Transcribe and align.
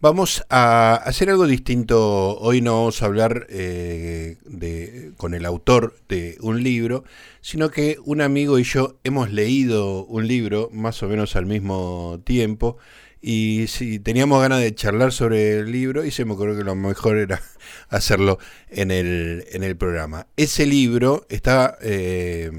Vamos 0.00 0.44
a 0.48 0.94
hacer 0.94 1.28
algo 1.28 1.48
distinto. 1.48 2.38
Hoy 2.38 2.60
no 2.60 2.74
vamos 2.74 3.02
a 3.02 3.06
hablar 3.06 3.48
eh, 3.50 4.36
de, 4.44 5.10
con 5.16 5.34
el 5.34 5.44
autor 5.44 5.96
de 6.08 6.38
un 6.40 6.62
libro, 6.62 7.02
sino 7.40 7.72
que 7.72 7.96
un 8.04 8.20
amigo 8.20 8.60
y 8.60 8.62
yo 8.62 9.00
hemos 9.02 9.32
leído 9.32 10.04
un 10.04 10.28
libro 10.28 10.70
más 10.72 11.02
o 11.02 11.08
menos 11.08 11.34
al 11.34 11.46
mismo 11.46 12.20
tiempo 12.24 12.78
y 13.20 13.66
si 13.66 13.98
teníamos 13.98 14.40
ganas 14.40 14.60
de 14.60 14.72
charlar 14.72 15.12
sobre 15.12 15.58
el 15.58 15.72
libro 15.72 16.04
y 16.04 16.12
se 16.12 16.24
me 16.24 16.34
ocurrió 16.34 16.56
que 16.56 16.62
lo 16.62 16.76
mejor 16.76 17.16
era 17.16 17.42
hacerlo 17.88 18.38
en 18.68 18.92
el, 18.92 19.46
en 19.50 19.64
el 19.64 19.76
programa. 19.76 20.28
Ese 20.36 20.66
libro 20.66 21.26
está 21.28 21.76
eh, 21.82 22.52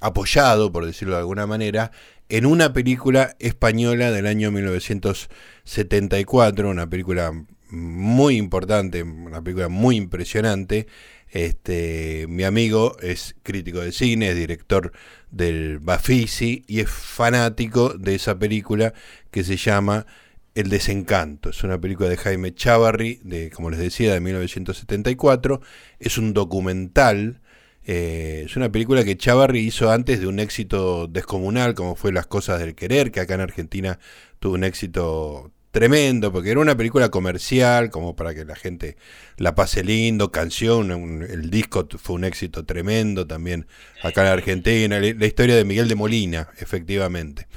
apoyado, 0.00 0.70
por 0.70 0.86
decirlo 0.86 1.14
de 1.14 1.20
alguna 1.20 1.48
manera, 1.48 1.90
en 2.28 2.46
una 2.46 2.72
película 2.72 3.36
española 3.38 4.10
del 4.10 4.26
año 4.26 4.50
1974, 4.50 6.70
una 6.70 6.88
película 6.88 7.32
muy 7.70 8.36
importante, 8.36 9.02
una 9.02 9.42
película 9.42 9.68
muy 9.68 9.96
impresionante. 9.96 10.86
Este, 11.30 12.26
mi 12.28 12.44
amigo 12.44 12.96
es 13.00 13.34
crítico 13.42 13.80
de 13.80 13.92
cine, 13.92 14.30
es 14.30 14.36
director 14.36 14.92
del 15.30 15.80
Bafisi 15.80 16.64
y 16.68 16.80
es 16.80 16.88
fanático 16.88 17.94
de 17.94 18.14
esa 18.14 18.38
película 18.38 18.94
que 19.30 19.42
se 19.42 19.56
llama 19.56 20.06
El 20.54 20.68
desencanto. 20.70 21.50
Es 21.50 21.64
una 21.64 21.80
película 21.80 22.08
de 22.08 22.16
Jaime 22.16 22.54
Chavarri, 22.54 23.20
de, 23.24 23.50
como 23.50 23.70
les 23.70 23.80
decía, 23.80 24.14
de 24.14 24.20
1974. 24.20 25.60
Es 25.98 26.18
un 26.18 26.32
documental 26.32 27.40
eh, 27.86 28.44
es 28.46 28.56
una 28.56 28.72
película 28.72 29.04
que 29.04 29.16
Chavarri 29.16 29.60
hizo 29.60 29.90
antes 29.90 30.20
de 30.20 30.26
un 30.26 30.40
éxito 30.40 31.06
descomunal, 31.06 31.74
como 31.74 31.96
fue 31.96 32.12
Las 32.12 32.26
Cosas 32.26 32.60
del 32.60 32.74
Querer, 32.74 33.10
que 33.10 33.20
acá 33.20 33.34
en 33.34 33.40
Argentina 33.42 33.98
tuvo 34.38 34.54
un 34.54 34.64
éxito 34.64 35.52
tremendo, 35.70 36.32
porque 36.32 36.50
era 36.50 36.60
una 36.60 36.76
película 36.76 37.10
comercial, 37.10 37.90
como 37.90 38.14
para 38.14 38.32
que 38.34 38.44
la 38.44 38.54
gente 38.54 38.96
la 39.36 39.54
pase 39.54 39.82
lindo, 39.82 40.30
canción, 40.30 41.24
el 41.28 41.50
disco 41.50 41.86
fue 41.98 42.14
un 42.14 42.24
éxito 42.24 42.64
tremendo 42.64 43.26
también 43.26 43.66
acá 44.02 44.22
en 44.22 44.28
Argentina, 44.28 45.00
la, 45.00 45.26
historia 45.26 45.56
de 45.56 45.64
Miguel 45.64 45.88
de 45.88 45.96
Molina, 45.96 46.48
efectivamente. 46.58 47.48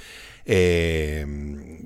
Eh, 0.45 1.25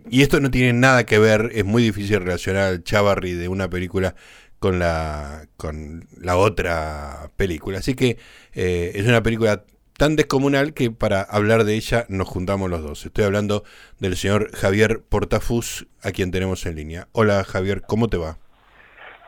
y 0.10 0.22
esto 0.22 0.40
no 0.40 0.50
tiene 0.50 0.72
nada 0.74 1.06
que 1.06 1.20
ver, 1.20 1.52
es 1.54 1.66
muy 1.66 1.84
difícil 1.84 2.20
relacionar 2.20 2.64
al 2.64 2.84
Chavarri 2.84 3.34
de 3.34 3.50
una 3.50 3.70
película 3.70 4.16
con 4.62 4.78
la, 4.78 5.48
con 5.58 6.04
la 6.22 6.38
otra 6.38 7.31
película. 7.36 7.80
Así 7.80 7.95
que 7.95 8.17
eh, 8.54 8.92
es 8.94 9.08
una 9.08 9.23
película 9.23 9.64
tan 9.98 10.16
descomunal 10.16 10.76
que 10.76 10.92
para 10.92 11.22
hablar 11.23 11.64
de 11.64 11.73
ella 11.73 12.06
nos 12.09 12.28
juntamos 12.28 12.70
los 12.70 12.84
dos. 12.84 13.03
Estoy 13.03 13.23
hablando 13.23 13.64
del 14.00 14.16
señor 14.16 14.52
Javier 14.56 15.02
Portafus, 15.09 15.88
a 16.03 16.12
quien 16.12 16.30
tenemos 16.30 16.64
en 16.68 16.76
línea. 16.76 17.08
Hola 17.12 17.44
Javier, 17.44 17.81
¿cómo 17.88 18.08
te 18.08 18.18
va? 18.18 18.38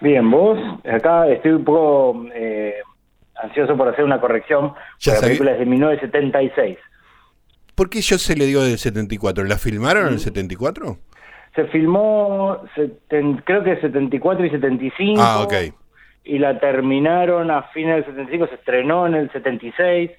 Bien, 0.02 0.30
vos, 0.30 0.60
acá 0.86 1.28
estoy 1.28 1.54
un 1.54 1.66
poco 1.66 2.28
eh, 2.36 2.76
ansioso 3.34 3.76
por 3.76 3.88
hacer 3.88 4.06
una 4.06 4.22
corrección. 4.22 4.74
La 5.04 5.20
película 5.20 5.54
es 5.54 5.60
de 5.60 5.66
1976. 5.66 6.78
¿Por 7.74 7.90
qué 7.90 8.02
yo 8.02 8.20
se 8.20 8.36
le 8.36 8.46
digo 8.46 8.64
del 8.64 8.78
74? 8.78 9.46
¿La 9.46 9.58
filmaron 9.58 10.06
en 10.06 10.14
el 10.14 10.20
74? 10.20 11.00
Se 11.56 11.66
filmó, 11.66 12.62
creo 13.46 13.64
que 13.64 13.80
74 13.80 14.46
y 14.46 14.50
75. 14.50 15.22
Ah, 15.22 15.44
ok. 15.44 15.54
Y 16.26 16.40
la 16.40 16.60
terminaron 16.60 17.52
a 17.52 17.64
fines 17.74 17.96
del 17.96 18.06
75, 18.06 18.48
se 18.48 18.56
estrenó 18.56 19.06
en 19.06 19.16
el 19.16 19.32
76, 19.32 20.10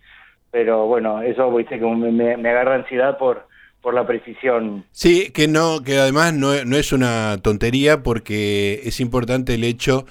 pero 0.50 0.86
bueno, 0.86 1.22
eso 1.22 1.52
viste 1.52 1.78
que 1.78 1.86
me, 1.86 2.36
me, 2.36 2.48
agarra 2.50 2.76
ansiedad 2.76 3.18
por, 3.18 3.48
por 3.80 3.94
la 3.94 4.06
precisión. 4.06 4.84
Sí, 4.92 5.32
que 5.32 5.48
no, 5.48 5.82
que 5.82 5.98
además 5.98 6.34
no, 6.34 6.64
no 6.64 6.76
es 6.76 6.92
una 6.92 7.38
tontería 7.42 8.02
porque 8.02 8.80
es 8.84 9.00
importante 9.00 9.54
el 9.54 9.64
hecho 9.64 10.04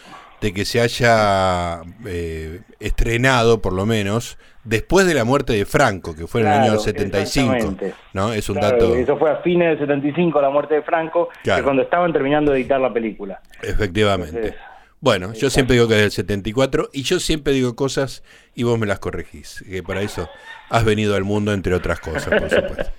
de 0.44 0.54
que 0.54 0.66
se 0.66 0.82
haya 0.82 1.84
eh, 2.06 2.60
estrenado, 2.82 3.62
por 3.62 3.72
lo 3.72 3.86
menos, 3.86 4.38
después 4.66 5.08
de 5.08 5.14
la 5.14 5.24
muerte 5.24 5.54
de 5.54 5.66
Franco, 5.66 6.14
que 6.18 6.28
fue 6.28 6.42
en 6.42 6.48
el 6.48 6.54
año 6.54 6.80
75. 6.80 7.78
¿no? 8.12 8.34
Es 8.34 8.50
un 8.50 8.60
dato. 8.60 8.94
Eso 8.94 9.18
fue 9.18 9.32
a 9.32 9.38
fines 9.38 9.70
del 9.70 9.88
75, 9.88 10.42
la 10.42 10.50
muerte 10.50 10.76
de 10.76 10.82
Franco, 10.82 11.30
que 11.42 11.64
cuando 11.64 11.84
estaban 11.84 12.12
terminando 12.12 12.52
de 12.52 12.60
editar 12.60 12.82
la 12.82 12.92
película. 12.92 13.40
Efectivamente. 13.62 14.54
bueno, 15.00 15.32
yo 15.32 15.50
siempre 15.50 15.76
digo 15.78 15.88
que 15.88 15.94
es 15.94 16.02
del 16.02 16.12
74 16.12 16.90
y 16.92 17.04
yo 17.04 17.22
siempre 17.22 17.54
digo 17.54 17.78
cosas 17.78 18.22
y 18.54 18.64
vos 18.64 18.78
me 18.78 18.86
las 18.86 19.00
corregís. 19.00 19.64
Que 19.66 19.82
para 19.82 20.02
eso 20.02 20.28
has 20.68 20.84
venido 20.84 21.16
al 21.16 21.24
mundo, 21.24 21.54
entre 21.54 21.74
otras 21.74 22.02
cosas, 22.02 22.38
por 22.38 22.50
supuesto. 22.50 22.92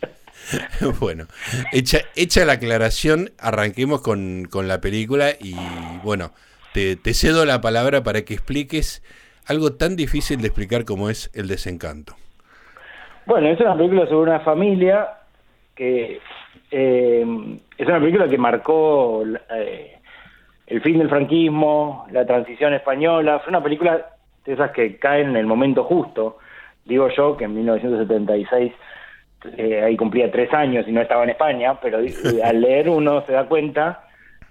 bueno, 0.98 1.26
hecha, 1.72 1.98
hecha 2.16 2.46
la 2.46 2.54
aclaración, 2.54 3.32
arranquemos 3.38 4.00
con, 4.00 4.48
con 4.50 4.66
la 4.66 4.80
película 4.80 5.32
y 5.38 5.54
bueno 6.02 6.32
te, 6.74 7.14
cedo 7.14 7.44
la 7.44 7.60
palabra 7.60 8.02
para 8.02 8.22
que 8.22 8.34
expliques 8.34 9.02
algo 9.46 9.74
tan 9.74 9.94
difícil 9.94 10.40
de 10.40 10.48
explicar 10.48 10.84
como 10.84 11.08
es 11.08 11.30
el 11.34 11.46
desencanto. 11.46 12.14
Bueno, 13.26 13.48
es 13.48 13.60
una 13.60 13.76
película 13.76 14.06
sobre 14.06 14.32
una 14.32 14.40
familia 14.40 15.08
que 15.76 16.20
eh, 16.70 17.26
es 17.78 17.86
una 17.86 18.00
película 18.00 18.28
que 18.28 18.38
marcó 18.38 19.24
eh, 19.56 19.98
el 20.66 20.82
fin 20.82 20.98
del 20.98 21.08
franquismo, 21.08 22.06
la 22.10 22.26
transición 22.26 22.74
española. 22.74 23.38
Fue 23.38 23.50
una 23.50 23.62
película 23.62 24.06
de 24.44 24.52
esas 24.52 24.72
que 24.72 24.96
caen 24.96 25.30
en 25.30 25.36
el 25.36 25.46
momento 25.46 25.84
justo. 25.84 26.38
Digo 26.84 27.08
yo 27.16 27.36
que 27.36 27.44
en 27.44 27.54
1976 27.54 28.72
eh, 29.56 29.82
ahí 29.84 29.96
cumplía 29.96 30.30
tres 30.30 30.52
años 30.52 30.86
y 30.88 30.92
no 30.92 31.00
estaba 31.00 31.22
en 31.22 31.30
España, 31.30 31.78
pero 31.80 31.98
al 32.44 32.60
leer 32.60 32.88
uno 32.88 33.24
se 33.26 33.32
da 33.32 33.46
cuenta 33.46 34.04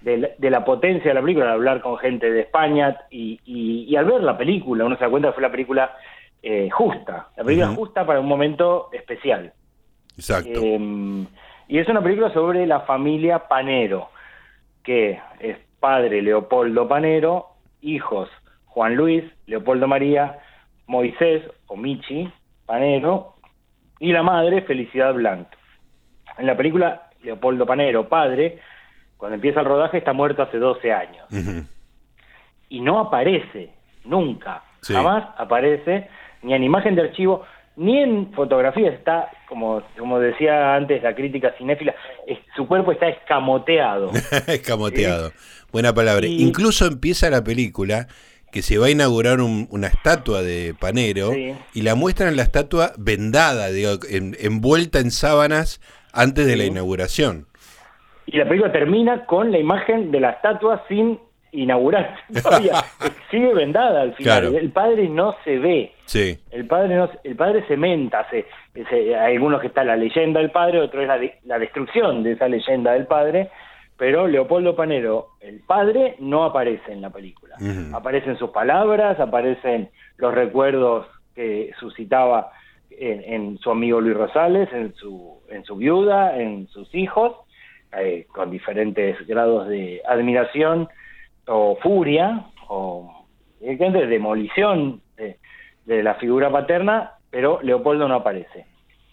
de 0.04 0.50
la, 0.50 0.66
potencia 0.66 1.10
de 1.10 1.14
la 1.14 1.22
película, 1.22 1.46
al 1.46 1.54
hablar 1.54 1.82
con 1.82 1.98
gente 1.98 2.30
de 2.30 2.42
España 2.42 2.98
y, 3.10 3.40
y, 3.46 3.96
al 3.96 4.06
ver 4.06 4.22
la 4.22 4.38
película, 4.38 4.86
uno 4.86 4.98
se 4.98 5.04
da 5.06 5.10
cuenta 5.10 5.30
que 5.30 5.34
fue 5.34 5.44
la 5.44 5.52
película 5.52 5.96
eh, 6.42 6.70
justa, 6.70 7.30
la 7.38 7.44
película 7.44 7.70
justa 7.70 8.06
para 8.06 8.20
un 8.20 8.28
momento 8.28 8.90
especial. 8.92 9.54
Exacto. 10.18 10.60
Em, 10.62 11.26
y 11.70 11.80
es 11.80 11.88
una 11.88 12.02
película 12.02 12.34
sobre 12.34 12.68
la 12.68 12.82
familia 12.82 13.48
Panero, 13.48 14.10
que 14.84 15.20
es 15.40 15.58
padre 15.80 16.22
Leopoldo 16.22 16.88
Panero, 16.88 17.48
hijos 17.82 18.30
Juan 18.66 18.96
Luis, 18.96 19.24
Leopoldo 19.46 19.88
María, 19.88 20.40
Moisés 20.88 21.44
o 21.68 21.78
Michi 21.78 22.30
Panero 22.66 23.36
y 24.00 24.12
la 24.12 24.24
madre 24.24 24.64
Felicidad 24.64 25.14
Blanco. 25.14 25.52
En 26.38 26.48
la 26.48 26.58
película, 26.58 27.10
Leopoldo 27.22 27.66
Panero, 27.66 28.10
padre, 28.10 28.60
cuando 29.24 29.36
empieza 29.36 29.62
el 29.62 29.68
rodaje 29.68 30.00
está 30.00 30.12
muerto 30.12 30.44
hace 30.44 30.58
12 30.58 30.92
años. 30.92 31.26
Y 32.68 32.82
no 32.82 33.00
aparece, 33.00 33.70
nunca, 34.04 34.66
jamás 34.86 35.24
aparece, 35.38 36.10
ni 36.42 36.54
en 36.54 36.62
imagen 36.62 36.94
de 36.96 37.04
archivo, 37.04 37.46
ni 37.78 38.00
en 38.00 38.34
fotografía 38.34 38.90
está, 38.90 39.30
como, 39.48 39.82
como 39.98 40.20
decía 40.20 40.76
antes 40.76 41.02
la 41.02 41.16
crítica 41.16 41.54
cinéfila, 41.58 41.96
su 42.54 42.68
cuerpo 42.68 42.92
está 42.92 43.08
escamoteado. 43.08 44.12
escamoteado, 44.48 45.32
buena 45.72 45.94
palabra. 45.94 46.28
Incluso 46.28 46.86
empieza 46.86 47.30
la 47.30 47.46
película 47.46 48.08
que 48.52 48.62
se 48.62 48.78
va 48.78 48.88
a 48.88 48.92
inaugurar 48.92 49.40
una 49.40 49.88
estatua 49.88 50.42
de 50.42 50.76
Panero 50.78 51.32
y 51.74 51.82
la 51.82 51.96
muestran 51.96 52.36
la 52.36 52.44
estatua 52.44 52.92
vendada, 52.98 53.70
digo, 53.70 53.92
envuelta 54.10 55.00
en 55.00 55.12
sábanas 55.12 55.80
antes 56.12 56.46
de 56.46 56.58
la 56.58 56.66
inauguración. 56.66 57.48
Y 58.26 58.38
la 58.38 58.46
película 58.46 58.72
termina 58.72 59.26
con 59.26 59.52
la 59.52 59.60
imagen 59.60 60.12
de 60.12 60.20
la 60.20 60.32
estatua 60.32 60.84
sin 60.88 61.20
inaugurar 61.52 62.16
todavía. 62.44 62.74
Sigue 63.30 63.54
vendada 63.54 64.02
al 64.02 64.16
final. 64.16 64.56
El 64.56 64.72
padre 64.72 65.08
no 65.08 65.36
se 65.44 65.60
ve. 65.60 65.92
Sí. 66.06 66.38
El 66.52 66.66
padre 66.66 66.96
no, 66.96 67.10
el 67.24 67.36
padre 67.36 67.66
se 67.68 67.78
menta. 67.78 68.28
Se, 68.30 68.46
hay 69.16 69.36
algunos 69.36 69.62
que 69.62 69.68
está 69.68 69.84
la 69.84 69.96
leyenda 69.96 70.40
del 70.40 70.52
padre, 70.52 70.82
otro 70.82 71.02
es 71.02 71.08
la, 71.08 71.20
la 71.46 71.60
destrucción 71.60 72.24
de 72.24 72.34
esa 72.34 72.48
leyenda 72.48 72.94
del 72.94 73.06
padre. 73.06 73.50
Pero 73.98 74.28
Leopoldo 74.28 74.76
Panero, 74.76 75.30
el 75.40 75.60
padre, 75.60 76.16
no 76.20 76.44
aparece 76.44 76.92
en 76.92 77.02
la 77.02 77.12
película. 77.12 77.56
Aparecen 77.94 78.38
sus 78.38 78.50
palabras, 78.50 79.20
aparecen 79.20 79.90
los 80.18 80.34
recuerdos 80.34 81.06
que 81.36 81.72
suscitaba 81.80 82.52
en, 82.90 83.24
en, 83.24 83.58
su 83.60 83.70
amigo 83.72 84.02
Luis 84.02 84.18
Rosales, 84.18 84.70
en 84.74 84.94
su, 84.96 85.40
en 85.50 85.64
su 85.64 85.76
viuda, 85.76 86.40
en 86.40 86.68
sus 86.68 86.94
hijos, 86.94 87.36
eh, 87.98 88.26
con 88.32 88.50
diferentes 88.50 89.26
grados 89.28 89.68
de 89.68 90.02
admiración 90.08 90.90
o 91.48 91.78
furia 91.82 92.46
o 92.68 93.26
de 93.60 94.08
demolición 94.08 95.02
de, 95.16 96.04
la 96.04 96.16
figura 96.16 96.52
paterna, 96.52 97.14
pero 97.30 97.60
Leopoldo 97.62 98.08
no 98.08 98.16
aparece. 98.16 98.66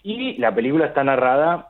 Y 0.03 0.37
la 0.37 0.53
película 0.53 0.87
está 0.87 1.03
narrada 1.03 1.69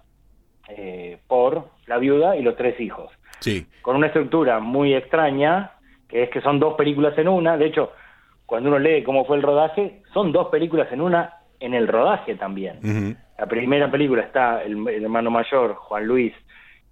eh, 0.70 1.18
por 1.28 1.70
la 1.88 1.98
viuda 1.98 2.36
y 2.38 2.44
los 2.44 2.56
tres 2.56 2.80
hijos. 2.80 3.12
Sí. 3.40 3.68
Con 3.82 3.96
una 3.96 4.08
estructura 4.08 4.60
muy 4.60 4.94
extraña, 4.94 5.72
que 6.08 6.24
es 6.24 6.30
que 6.30 6.42
son 6.42 6.60
dos 6.60 6.76
películas 6.76 7.18
en 7.18 7.28
una. 7.28 7.58
De 7.58 7.66
hecho, 7.66 7.92
cuando 8.46 8.70
uno 8.70 8.80
lee 8.80 9.04
cómo 9.04 9.26
fue 9.26 9.38
el 9.38 9.44
rodaje, 9.44 10.02
son 10.14 10.32
dos 10.32 10.48
películas 10.50 10.92
en 10.92 11.02
una 11.02 11.42
en 11.62 11.74
el 11.74 11.88
rodaje 11.88 12.36
también. 12.36 13.18
La 13.38 13.46
primera 13.46 13.90
película 13.90 14.24
está 14.24 14.62
el, 14.64 14.88
hermano 14.88 15.32
mayor, 15.32 15.76
Juan 15.76 16.06
Luis, 16.06 16.34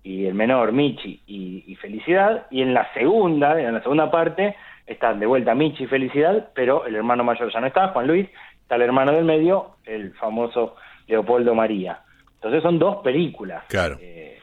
y 0.04 0.26
el 0.26 0.34
menor 0.34 0.72
Michi 0.72 1.22
y, 1.28 1.64
y 1.68 1.76
Felicidad, 1.76 2.48
y 2.52 2.62
en 2.62 2.74
la 2.74 2.92
segunda, 2.94 3.60
en 3.62 3.74
la 3.74 3.82
segunda 3.82 4.10
parte, 4.10 4.56
están 4.88 5.20
de 5.20 5.26
vuelta 5.26 5.54
Michi 5.56 5.84
y 5.84 5.88
Felicidad, 5.88 6.50
pero 6.56 6.86
el 6.86 6.96
hermano 6.96 7.24
mayor 7.24 7.52
ya 7.54 7.60
no 7.60 7.68
está, 7.68 7.90
Juan 7.90 8.08
Luis, 8.08 8.28
está 8.62 8.76
el 8.76 8.82
hermano 8.84 9.12
del 9.12 9.26
medio, 9.26 9.76
el 9.86 10.14
famoso 10.16 10.76
Leopoldo 11.08 11.54
María. 11.56 12.02
Entonces 12.36 12.62
son 12.64 12.80
dos 12.80 12.98
películas. 13.04 13.64
Claro. 13.68 13.98
Eh, 14.02 14.38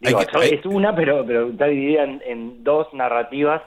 digo, 0.00 0.18
Hay 0.20 0.26
que- 0.26 0.32
so- 0.32 0.38
hay- 0.40 0.50
Es 0.54 0.64
una, 0.66 0.94
pero, 0.96 1.24
pero 1.26 1.50
está 1.50 1.66
dividida 1.66 2.04
en, 2.04 2.22
en 2.26 2.64
dos 2.64 2.86
narrativas 2.94 3.60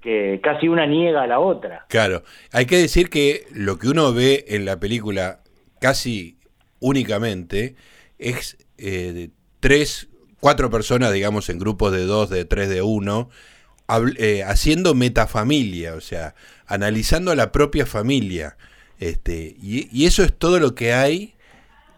que 0.00 0.40
casi 0.42 0.66
una 0.68 0.86
niega 0.86 1.22
a 1.22 1.26
la 1.26 1.38
otra. 1.38 1.84
Claro, 1.88 2.22
hay 2.52 2.66
que 2.66 2.76
decir 2.76 3.08
que 3.10 3.42
lo 3.54 3.78
que 3.78 3.88
uno 3.88 4.12
ve 4.12 4.44
en 4.48 4.64
la 4.64 4.80
película 4.80 5.40
casi 5.80 6.38
únicamente 6.80 7.76
es 8.18 8.56
eh, 8.78 9.12
de 9.12 9.30
tres, 9.60 10.08
cuatro 10.42 10.70
personas, 10.70 11.12
digamos, 11.12 11.48
en 11.50 11.60
grupos 11.60 11.92
de 11.92 12.04
dos, 12.04 12.28
de 12.28 12.44
tres, 12.44 12.68
de 12.68 12.82
uno, 12.82 13.30
eh, 14.18 14.42
haciendo 14.44 14.92
metafamilia, 14.92 15.94
o 15.94 16.00
sea, 16.00 16.34
analizando 16.66 17.30
a 17.30 17.36
la 17.36 17.52
propia 17.52 17.86
familia. 17.86 18.56
Este, 18.98 19.54
y, 19.62 20.04
eso 20.04 20.24
es 20.24 20.36
todo 20.36 20.58
lo 20.58 20.74
que 20.74 20.94
hay 20.94 21.34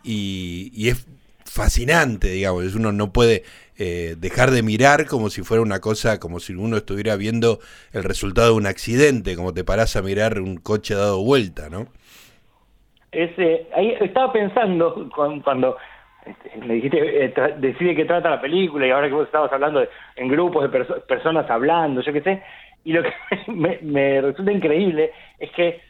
y, 0.03 0.89
es 0.91 1.07
fascinante, 1.47 2.29
digamos, 2.33 2.75
uno 2.75 2.93
no 2.93 3.15
puede 3.15 3.45
eh, 3.79 4.15
dejar 4.19 4.51
de 4.51 4.63
mirar 4.63 5.07
como 5.07 5.31
si 5.31 5.41
fuera 5.41 5.63
una 5.63 5.81
cosa, 5.81 6.21
como 6.21 6.39
si 6.39 6.53
uno 6.53 6.77
estuviera 6.77 7.17
viendo 7.17 7.61
el 7.93 8.05
resultado 8.05 8.49
de 8.49 8.57
un 8.57 8.67
accidente, 8.67 9.37
como 9.37 9.55
te 9.55 9.65
parás 9.65 9.97
a 9.97 10.03
mirar 10.03 10.39
un 10.39 10.59
coche 10.59 10.95
dado 10.95 11.25
vuelta, 11.25 11.71
¿no? 11.71 11.87
Ese, 13.11 13.69
ahí 13.75 13.95
estaba 14.03 14.35
pensando 14.35 15.09
cuando 15.15 15.77
me 16.65 16.75
dijiste, 16.75 17.25
eh, 17.27 17.35
decide 17.59 17.95
qué 17.95 18.05
trata 18.05 18.31
la 18.31 18.41
película 18.41 18.87
y 18.87 18.91
ahora 18.91 19.09
que 19.09 19.15
vos 19.15 19.27
estabas 19.27 19.53
hablando 19.53 19.81
de- 19.81 19.89
en 20.17 20.29
grupos 20.29 20.63
de 20.71 20.79
perso- 20.79 21.01
personas 21.07 21.49
hablando, 21.51 22.01
yo 22.01 22.13
qué 22.13 22.21
sé, 22.23 22.43
y 22.85 22.93
lo 22.93 23.03
que 23.03 23.13
me, 23.53 23.79
me 23.83 24.21
resulta 24.21 24.53
increíble 24.53 25.11
es 25.39 25.51
que 25.53 25.81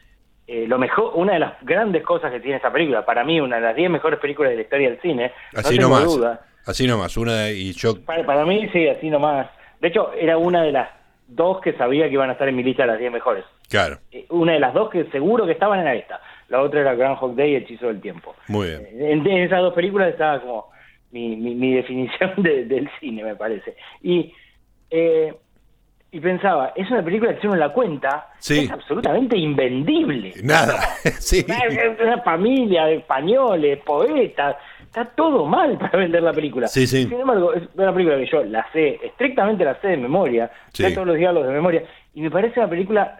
eh, 0.47 0.65
lo 0.67 0.77
mejor, 0.77 1.11
una 1.15 1.33
de 1.33 1.39
las 1.39 1.53
grandes 1.63 2.03
cosas 2.03 2.31
que 2.31 2.39
tiene 2.39 2.57
esta 2.57 2.71
película, 2.71 3.03
para 3.05 3.23
mí 3.23 3.39
una 3.41 3.55
de 3.55 3.61
las 3.63 3.75
10 3.75 3.89
mejores 3.89 4.19
películas 4.19 4.51
de 4.51 4.57
la 4.57 4.61
historia 4.61 4.89
del 4.89 5.01
cine, 5.01 5.31
Así 5.55 5.75
no 5.77 5.87
tengo 5.87 5.95
nomás. 5.99 6.15
duda, 6.15 6.41
Así 6.65 6.87
nomás, 6.87 7.17
una 7.17 7.33
de- 7.45 7.53
y 7.53 7.73
yo 7.73 8.03
para, 8.05 8.25
para 8.25 8.45
mí 8.45 8.67
sí, 8.73 8.87
así 8.87 9.09
nomás. 9.09 9.47
De 9.81 9.87
hecho, 9.89 10.11
era 10.13 10.37
una 10.37 10.61
de 10.63 10.71
las 10.71 10.89
dos 11.27 11.61
que 11.61 11.73
sabía 11.73 12.05
que 12.07 12.13
iban 12.13 12.29
a 12.29 12.33
estar 12.33 12.47
en 12.47 12.55
mi 12.55 12.63
lista 12.63 12.83
de 12.83 12.87
las 12.87 12.99
10 12.99 13.11
mejores. 13.11 13.43
Claro, 13.69 13.99
Eh, 14.11 14.25
Una 14.29 14.53
de 14.53 14.59
las 14.59 14.73
dos 14.73 14.89
que 14.89 15.05
seguro 15.11 15.45
que 15.45 15.53
estaban 15.53 15.79
en 15.81 15.87
esta. 15.95 16.19
La 16.49 16.61
otra 16.61 16.81
era 16.81 16.93
Groundhog 16.95 17.35
Day 17.35 17.53
y 17.53 17.55
Hechizo 17.55 17.87
del 17.87 18.01
Tiempo. 18.01 18.35
muy 18.47 18.67
bien. 18.67 18.81
Eh, 18.85 19.11
En, 19.13 19.25
en 19.27 19.37
esas 19.43 19.61
dos 19.61 19.73
películas 19.73 20.09
estaba 20.09 20.39
como 20.41 20.67
mi, 21.11 21.35
mi, 21.35 21.55
mi 21.55 21.73
definición 21.81 22.33
de- 22.37 22.65
del 22.65 22.89
cine, 22.99 23.23
me 23.23 23.35
parece. 23.35 23.75
Y, 24.01 24.31
eh, 24.91 25.33
y 26.11 26.19
pensaba, 26.21 26.71
es 26.75 26.89
una 26.91 27.03
película 27.03 27.33
que 27.35 27.41
si 27.41 27.47
uno 27.47 27.55
la 27.57 27.73
cuenta, 27.73 28.29
Sí. 28.39 28.59
es 28.65 28.71
absolutamente 28.71 29.35
invendible. 29.37 30.33
Nada, 30.43 30.79
sí. 31.19 31.39
Es 31.47 31.99
una 31.99 32.21
familia 32.21 32.85
de 32.85 32.95
españoles, 32.97 33.79
poetas, 33.83 34.55
está 34.81 35.03
todo 35.05 35.45
mal 35.45 35.77
para 35.77 35.97
vender 35.99 36.23
la 36.23 36.31
película. 36.31 36.67
Sí, 36.67 36.87
sí. 36.87 37.03
Sin 37.05 37.19
embargo, 37.19 37.53
es 37.53 37.63
una 37.75 37.91
película 37.93 38.17
que 38.17 38.27
yo 38.27 38.43
la 38.45 38.65
sé, 38.71 38.99
estrictamente 39.03 39.65
la 39.65 39.75
sé 39.81 39.89
de 39.89 39.97
memoria, 39.97 40.49
Sí. 40.71 40.83
sé 40.83 40.91
todos 40.91 41.07
los 41.07 41.17
diálogos 41.17 41.47
de 41.49 41.53
memoria, 41.55 41.83
y 42.13 42.21
me 42.21 42.31
parece 42.31 42.59
una 42.61 42.69
película 42.69 43.19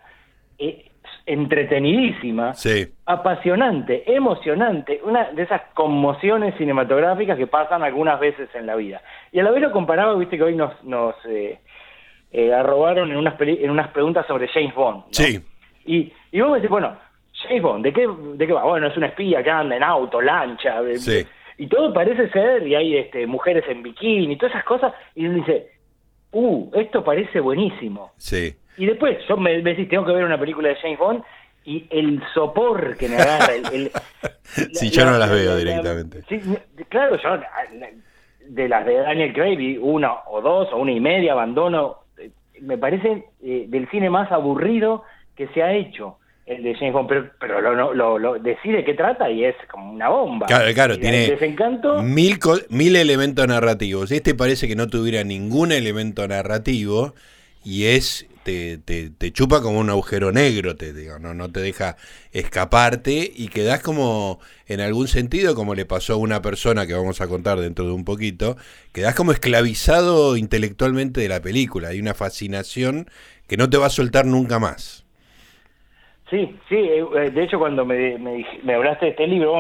eh, 0.58 0.92
entretenidísima, 1.26 2.54
Sí, 2.54 2.88
apasionante, 3.06 4.04
emocionante, 4.14 5.00
una 5.04 5.32
de 5.32 5.44
esas 5.44 5.62
conmociones 5.74 6.56
cinematográficas 6.58 7.38
que 7.38 7.48
pasan 7.48 7.84
algunas 7.84 8.20
veces 8.20 8.50
en 8.56 8.66
la 8.66 8.76
vida. 8.76 9.02
Y 9.32 9.40
a 9.40 9.44
la 9.44 9.52
vez 9.52 9.62
lo 9.62 9.72
comparaba, 9.72 10.16
viste 10.16 10.38
que 10.38 10.44
hoy 10.44 10.56
nos, 10.56 10.72
nos 10.84 11.16
eh, 11.28 11.60
eh, 12.32 12.54
arrobaron 12.54 13.12
en 13.12 13.18
unas, 13.18 13.36
peli- 13.36 13.64
en 13.64 13.70
unas 13.72 13.90
preguntas 13.90 14.26
sobre 14.28 14.48
James 14.50 14.76
Bond. 14.76 14.98
¿no? 14.98 15.04
sí, 15.12 15.40
Y, 15.86 16.12
y 16.32 16.42
vos 16.42 16.50
me 16.52 16.56
decís, 16.58 16.70
bueno, 16.70 16.96
James 17.34 17.62
Bond, 17.62 17.84
¿de 17.86 17.94
qué, 17.94 18.08
¿de 18.36 18.48
qué 18.48 18.54
va? 18.54 18.64
Bueno, 18.64 18.88
es 18.88 18.98
una 18.98 19.08
espía 19.08 19.44
que 19.44 19.50
anda 19.52 19.76
en 19.76 19.84
auto, 19.84 20.22
lancha, 20.22 20.82
Sí. 20.96 21.26
y 21.58 21.68
todo 21.68 21.94
parece 21.94 22.30
ser, 22.30 22.66
y 22.68 22.76
hay 22.76 22.98
este, 22.98 23.26
mujeres 23.28 23.64
en 23.68 23.84
bikini, 23.84 24.34
y 24.34 24.38
todas 24.38 24.54
esas 24.54 24.66
cosas, 24.66 24.94
y 25.16 25.26
uno 25.26 25.36
dice, 25.36 25.70
uh, 26.32 26.70
esto 26.76 27.04
parece 27.04 27.40
buenísimo. 27.40 28.12
sí. 28.18 28.54
Y 28.78 28.86
después, 28.86 29.18
yo 29.28 29.38
me, 29.38 29.58
me 29.62 29.72
decís, 29.72 29.88
tengo 29.90 30.06
que 30.06 30.12
ver 30.14 30.24
una 30.26 30.40
película 30.40 30.70
de 30.70 30.76
James 30.76 31.00
Bond, 31.00 31.24
y 31.64 31.86
el 31.90 32.22
sopor 32.34 32.96
que 32.98 33.08
me 33.10 33.16
agarra, 33.16 33.54
el... 33.56 33.66
el- 33.74 33.92
Sí, 34.74 34.86
la- 34.86 34.92
yo 34.92 35.06
no 35.06 35.12
la- 35.14 35.18
las 35.20 35.30
la- 35.30 35.36
veo 35.36 35.50
la- 35.52 35.56
directamente. 35.58 36.22
sí, 36.30 36.40
claro, 36.90 37.18
yo 37.22 37.30
de 38.48 38.70
las 38.70 38.86
de 38.86 38.94
Daniel 38.98 39.34
Craig 39.34 39.80
una 39.82 40.14
o 40.28 40.42
dos 40.42 40.70
o 40.72 40.78
una 40.78 40.92
y 40.92 41.00
media, 41.00 41.32
abandono, 41.34 41.98
eh, 42.18 42.30
me 42.62 42.78
parece 42.78 43.26
eh, 43.44 43.66
del 43.68 43.90
cine 43.90 44.10
más 44.10 44.32
aburrido 44.32 45.04
que 45.36 45.48
se 45.50 45.64
ha 45.64 45.74
hecho 45.74 46.18
el 46.46 46.62
de 46.62 46.76
James 46.76 46.94
Bond, 46.94 47.10
pero, 47.10 47.30
pero 47.40 47.60
lo, 47.60 47.94
lo, 47.96 48.20
lo- 48.20 48.36
decide 48.38 48.86
qué 48.86 48.94
trata 48.94 49.32
y 49.32 49.44
es 49.46 49.56
como 49.72 49.92
una 49.92 50.10
bomba. 50.10 50.46
Claro, 50.46 50.72
claro, 50.76 50.94
Y 50.94 51.00
tiene 51.00 51.28
desencanto, 51.30 52.04
mil, 52.04 52.38
mil 52.70 52.96
elementos 52.96 53.48
narrativos. 53.48 54.12
Este 54.12 54.36
parece 54.36 54.68
que 54.68 54.76
no 54.76 54.88
tuviera 54.88 55.24
ningún 55.24 55.72
elemento 55.72 56.28
narrativo 56.28 57.16
y 57.64 57.86
es 57.88 58.28
te, 58.46 58.78
te, 58.78 59.10
te 59.10 59.32
chupa 59.34 59.62
como 59.62 59.80
un 59.80 59.90
agujero 59.90 60.32
negro, 60.32 60.76
te 60.78 60.94
digo, 60.94 61.20
no, 61.20 61.34
no 61.34 61.52
te 61.52 61.60
deja 61.62 61.98
escaparte 62.32 63.30
y 63.36 63.50
quedás 63.50 63.82
como, 63.82 64.40
en 64.68 64.80
algún 64.82 65.08
sentido, 65.10 65.56
como 65.56 65.76
le 65.76 65.86
pasó 65.86 66.14
a 66.14 66.18
una 66.18 66.42
persona 66.42 66.88
que 66.88 66.94
vamos 66.94 67.20
a 67.22 67.28
contar 67.28 67.60
dentro 67.60 67.86
de 67.86 67.92
un 67.92 68.06
poquito, 68.06 68.56
quedás 68.94 69.16
como 69.16 69.32
esclavizado 69.34 70.38
intelectualmente 70.38 71.20
de 71.22 71.30
la 71.30 71.42
película. 71.42 71.90
Hay 71.90 72.00
una 72.00 72.14
fascinación 72.14 73.10
que 73.48 73.58
no 73.58 73.70
te 73.70 73.78
va 73.78 73.88
a 73.88 73.90
soltar 73.90 74.26
nunca 74.26 74.60
más. 74.60 75.06
Sí, 76.30 76.60
sí, 76.68 76.76
eh, 76.76 77.06
eh, 77.18 77.30
de 77.30 77.44
hecho 77.44 77.60
cuando 77.60 77.86
me, 77.86 78.18
me, 78.18 78.44
me 78.64 78.74
hablaste 78.74 79.06
de 79.06 79.12
este 79.12 79.28
libro, 79.28 79.54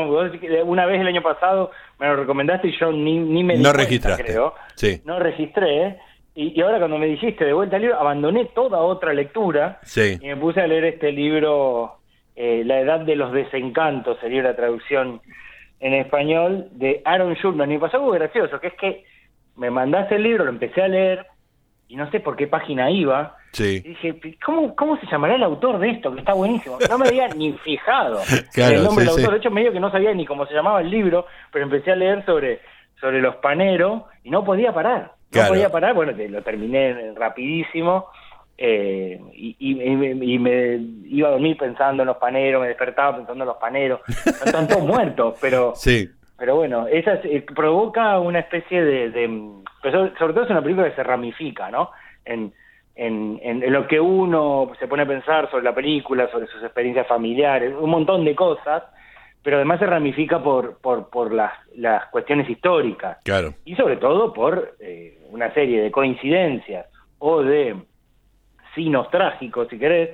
una 0.65 0.85
vez 0.87 0.99
el 0.99 1.07
año 1.07 1.21
pasado 1.21 1.69
me 1.99 2.07
lo 2.07 2.15
recomendaste 2.15 2.69
y 2.69 2.79
yo 2.79 2.91
ni, 2.91 3.19
ni 3.19 3.43
me 3.43 3.55
di 3.55 3.59
No 3.61 3.71
cuenta, 3.71 3.77
registraste. 3.83 4.23
creo. 4.23 4.55
Sí. 4.75 5.01
No 5.03 5.19
registré, 5.19 5.87
¿eh? 5.87 5.99
Y, 6.35 6.57
y 6.57 6.61
ahora 6.61 6.77
cuando 6.79 6.97
me 6.97 7.05
dijiste 7.07 7.45
de 7.45 7.53
vuelta 7.53 7.77
al 7.77 7.81
libro, 7.83 7.99
abandoné 7.99 8.45
toda 8.53 8.79
otra 8.79 9.13
lectura 9.13 9.79
Sí. 9.83 10.17
y 10.21 10.27
me 10.27 10.35
puse 10.37 10.61
a 10.61 10.67
leer 10.67 10.83
este 10.85 11.11
libro, 11.11 11.95
eh, 12.35 12.63
La 12.65 12.79
Edad 12.81 12.99
de 12.99 13.15
los 13.15 13.31
Desencantos, 13.31 14.17
sería 14.19 14.43
la 14.43 14.55
traducción 14.55 15.21
en 15.79 15.93
español, 15.93 16.67
de 16.71 17.01
Aaron 17.05 17.33
Schulman. 17.35 17.71
Y 17.71 17.77
pasó 17.77 17.97
algo 17.97 18.11
gracioso, 18.11 18.59
que 18.59 18.67
es 18.67 18.73
que 18.75 19.03
me 19.55 19.69
mandaste 19.69 20.15
el 20.15 20.23
libro, 20.23 20.43
lo 20.43 20.49
empecé 20.51 20.81
a 20.81 20.87
leer 20.87 21.25
y 21.87 21.95
no 21.95 22.09
sé 22.11 22.19
por 22.19 22.35
qué 22.35 22.47
página 22.47 22.89
iba. 22.91 23.37
Sí. 23.51 23.81
Y 23.85 23.89
dije, 23.89 24.19
¿cómo, 24.43 24.75
¿cómo 24.75 24.97
se 24.97 25.05
llamará 25.07 25.35
el 25.35 25.43
autor 25.43 25.79
de 25.79 25.91
esto? 25.91 26.13
Que 26.13 26.19
está 26.19 26.33
buenísimo. 26.33 26.77
No 26.89 26.97
me 26.97 27.07
había 27.07 27.27
ni 27.29 27.53
fijado 27.53 28.19
Claro, 28.53 28.71
en 28.73 28.77
el 28.79 28.83
nombre 28.83 29.05
sí, 29.05 29.11
del 29.11 29.19
autor. 29.19 29.31
De 29.33 29.37
hecho, 29.39 29.51
medio 29.51 29.71
que 29.71 29.79
no 29.79 29.91
sabía 29.91 30.13
ni 30.13 30.25
cómo 30.25 30.45
se 30.45 30.53
llamaba 30.53 30.81
el 30.81 30.89
libro, 30.89 31.25
pero 31.51 31.63
empecé 31.65 31.91
a 31.91 31.95
leer 31.95 32.25
sobre, 32.25 32.59
sobre 32.99 33.21
los 33.21 33.35
paneros 33.37 34.03
y 34.23 34.29
no 34.29 34.43
podía 34.43 34.73
parar. 34.73 35.13
No 35.35 35.41
Claro. 35.41 35.53
podía 35.53 35.69
parar. 35.71 35.93
Bueno, 35.93 36.13
lo 36.29 36.41
terminé 36.41 37.13
rapidísimo. 37.15 38.07
eh, 38.57 39.19
y, 39.33 39.53
y- 39.59 39.83
y 39.83 39.95
me- 39.97 40.25
y 40.25 40.39
me 40.39 40.75
iba 41.09 41.27
a 41.27 41.31
dormir 41.31 41.57
pensando 41.57 42.03
en 42.03 42.07
los 42.07 42.15
paneros, 42.15 42.61
me 42.61 42.69
despertaba 42.69 43.17
pensando 43.17 43.43
en 43.43 43.47
los 43.49 43.57
paneros. 43.57 43.99
Están 44.25 44.65
todos 44.69 44.81
muertos, 44.85 45.37
pero 45.41 45.73
Sí. 45.75 46.09
pero 46.37 46.55
bueno, 46.55 46.87
esa 46.87 47.15
es- 47.15 47.25
eh, 47.25 47.45
provoca 47.53 48.17
una 48.17 48.39
especie 48.39 48.81
de, 48.81 49.09
de- 49.09 49.51
pero 49.83 49.97
sobre, 50.05 50.17
sobre 50.17 50.33
todo 50.33 50.43
es 50.45 50.49
una 50.51 50.61
película 50.61 50.89
que 50.89 50.95
se 50.95 51.03
ramifica, 51.03 51.69
¿no? 51.69 51.89
En, 52.23 52.53
en, 52.95 53.41
en- 53.43 53.61
en 53.61 53.73
lo 53.73 53.87
que 53.87 53.99
uno 53.99 54.71
se 54.79 54.87
pone 54.87 55.03
a 55.03 55.05
pensar 55.05 55.51
sobre 55.51 55.65
la 55.65 55.75
película, 55.75 56.29
sobre 56.31 56.47
sus 56.47 56.63
experiencias 56.63 57.07
familiares, 57.07 57.73
un 57.77 57.89
montón 57.89 58.23
de 58.23 58.35
cosas, 58.35 58.83
pero 59.45 59.57
además 59.57 59.79
se 59.79 59.85
ramifica 59.85 60.41
por, 60.43 60.79
por, 60.79 61.09
por 61.11 61.31
las, 61.31 61.53
las 61.75 62.07
cuestiones 62.07 62.49
históricas 62.49 63.19
Claro. 63.23 63.53
y 63.63 63.75
sobre 63.75 63.97
todo 63.97 64.33
por 64.33 64.75
eh, 64.79 65.19
una 65.29 65.53
serie 65.53 65.81
de 65.83 65.91
coincidencias 65.91 66.87
o 67.19 67.43
de 67.43 67.75
signos 68.73 69.09
trágicos, 69.11 69.67
si 69.69 69.77
querés, 69.77 70.09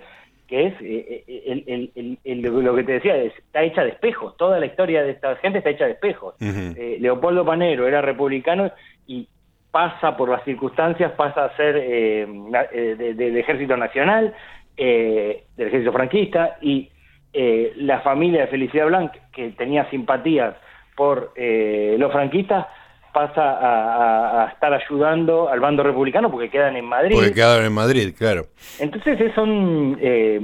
que 0.48 0.68
es 0.68 0.74
eh, 0.82 1.24
eh, 1.28 1.64
el, 1.66 1.92
el- 1.96 2.18
el- 2.26 2.42
lo 2.42 2.76
que 2.76 2.84
te 2.84 2.92
decía, 2.92 3.16
es- 3.16 3.34
está 3.38 3.64
hecha 3.64 3.84
de 3.86 3.92
espejos, 3.92 4.36
toda 4.36 4.60
la 4.60 4.66
historia 4.66 5.02
de 5.02 5.12
esta 5.12 5.36
gente 5.38 5.60
está 5.60 5.70
hecha 5.70 5.86
de 5.86 5.92
espejos. 5.94 6.36
Eh, 6.42 6.98
Leopoldo 7.00 7.46
Panero 7.46 7.88
era 7.88 8.02
republicano 8.02 8.70
y 9.08 9.30
pasa 9.72 10.18
por 10.18 10.28
las 10.28 10.44
circunstancias, 10.44 11.14
pasa 11.14 11.46
a 11.46 11.56
ser 11.56 11.78
eh, 11.82 12.28
na- 12.28 12.66
eh, 12.74 12.96
de- 12.98 13.14
del 13.14 13.38
ejército 13.38 13.78
nacional, 13.78 14.34
eh, 14.76 15.46
del 15.56 15.68
ejército 15.70 15.94
franquista, 15.94 16.58
y 16.62 16.90
eh, 17.34 17.74
la 17.78 18.02
familia 18.02 18.42
de 18.42 18.48
Felicidad 18.48 18.88
Blanc, 18.88 19.12
que 19.34 19.50
tenía 19.52 19.90
simpatías 19.90 20.56
por 20.96 21.32
eh, 21.36 21.96
los 21.98 22.12
franquistas, 22.12 22.68
pasa 23.14 23.42
a, 23.42 23.96
a- 23.96 24.44
a 24.46 24.48
estar 24.50 24.74
ayudando 24.74 25.50
al 25.50 25.60
bando 25.60 25.84
republicano 25.84 26.30
porque 26.32 26.50
quedan 26.50 26.76
en 26.78 26.86
Madrid. 26.86 27.16
Porque 27.16 27.34
quedaron 27.34 27.66
en 27.66 27.74
Madrid, 27.74 28.14
claro. 28.18 28.46
Entonces 28.80 29.20
eh, 29.20 29.32
son 29.36 29.98
eh, 30.02 30.40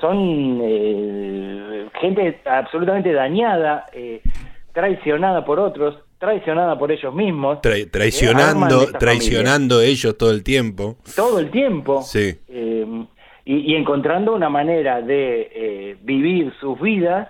son 0.00 0.60
eh, 0.62 1.86
gente 2.00 2.40
absolutamente 2.44 3.12
dañada, 3.12 3.86
eh, 3.92 4.20
traicionada 4.72 5.44
por 5.44 5.58
otros 5.60 5.96
traicionada 6.18 6.78
por 6.78 6.90
ellos 6.90 7.14
mismos. 7.14 7.60
traicionando 7.60 8.86
traicionando 8.98 9.80
ellos 9.82 10.16
todo 10.16 10.30
el 10.30 10.42
tiempo. 10.42 10.96
Todo 11.14 11.38
el 11.38 11.50
tiempo. 11.50 12.02
Sí. 12.02 12.38
Eh, 13.46 13.62
y, 13.64 13.74
encontrando 13.76 14.34
una 14.34 14.50
manera 14.50 15.00
de 15.00 15.50
eh, 15.54 15.96
vivir 16.02 16.52
sus 16.60 16.80
vidas 16.80 17.28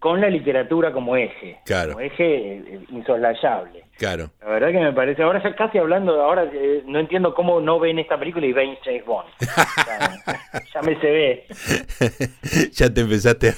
con 0.00 0.20
la 0.20 0.30
literatura 0.30 0.92
como 0.92 1.14
eje. 1.14 1.58
Claro. 1.64 1.92
Como 1.92 2.00
eje 2.00 2.80
insoslayable. 2.88 3.84
Claro. 3.98 4.30
La 4.40 4.48
verdad 4.48 4.72
que 4.72 4.78
me 4.78 4.92
parece, 4.94 5.22
ahora 5.22 5.42
ya 5.42 5.54
casi 5.54 5.76
hablando, 5.76 6.22
ahora 6.22 6.50
eh, 6.50 6.82
no 6.86 6.98
entiendo 6.98 7.34
cómo 7.34 7.60
no 7.60 7.78
ven 7.78 7.98
esta 7.98 8.18
película 8.18 8.46
y 8.46 8.54
ven 8.54 8.78
James 8.82 9.04
Bond. 9.04 9.28
ya, 10.74 10.80
me 10.80 10.98
se 10.98 11.06
ve. 11.06 11.46
ya 12.72 12.94
te 12.94 13.02
empezaste 13.02 13.52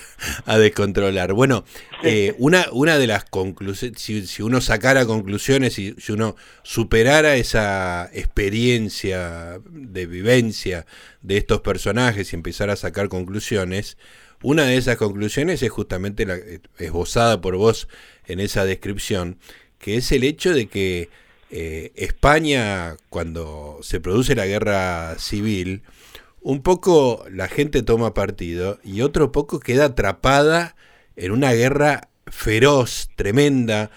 a 0.44 0.58
descontrolar. 0.58 1.32
Bueno, 1.32 1.62
eh, 2.02 2.34
una, 2.38 2.64
una 2.72 2.98
de 2.98 3.06
las 3.06 3.24
conclusiones, 3.24 4.00
si, 4.00 4.42
uno 4.42 4.60
sacara 4.60 5.06
conclusiones 5.06 5.78
y 5.78 5.92
si 5.92 6.10
uno 6.10 6.34
superara 6.64 7.36
esa 7.36 8.10
experiencia 8.12 9.60
de 9.70 10.06
vivencia 10.06 10.86
de 11.20 11.36
estos 11.36 11.60
personajes 11.60 12.32
y 12.32 12.36
empezara 12.36 12.72
a 12.72 12.76
sacar 12.76 13.08
conclusiones, 13.08 13.96
una 14.42 14.64
de 14.64 14.76
esas 14.76 14.96
conclusiones 14.96 15.62
es 15.62 15.70
justamente 15.70 16.26
la 16.26 16.36
esbozada 16.78 17.40
por 17.40 17.56
vos 17.56 17.88
en 18.26 18.40
esa 18.40 18.64
descripción, 18.64 19.38
que 19.78 19.96
es 19.96 20.12
el 20.12 20.24
hecho 20.24 20.52
de 20.52 20.66
que 20.66 21.08
eh, 21.50 21.92
España, 21.96 22.96
cuando 23.08 23.78
se 23.82 24.00
produce 24.00 24.34
la 24.34 24.46
guerra 24.46 25.16
civil, 25.18 25.82
un 26.40 26.62
poco 26.62 27.24
la 27.30 27.48
gente 27.48 27.82
toma 27.82 28.14
partido 28.14 28.80
y 28.82 29.02
otro 29.02 29.32
poco 29.32 29.60
queda 29.60 29.86
atrapada 29.86 30.76
en 31.14 31.30
una 31.30 31.52
guerra 31.52 32.08
feroz, 32.26 33.10
tremenda, 33.16 33.90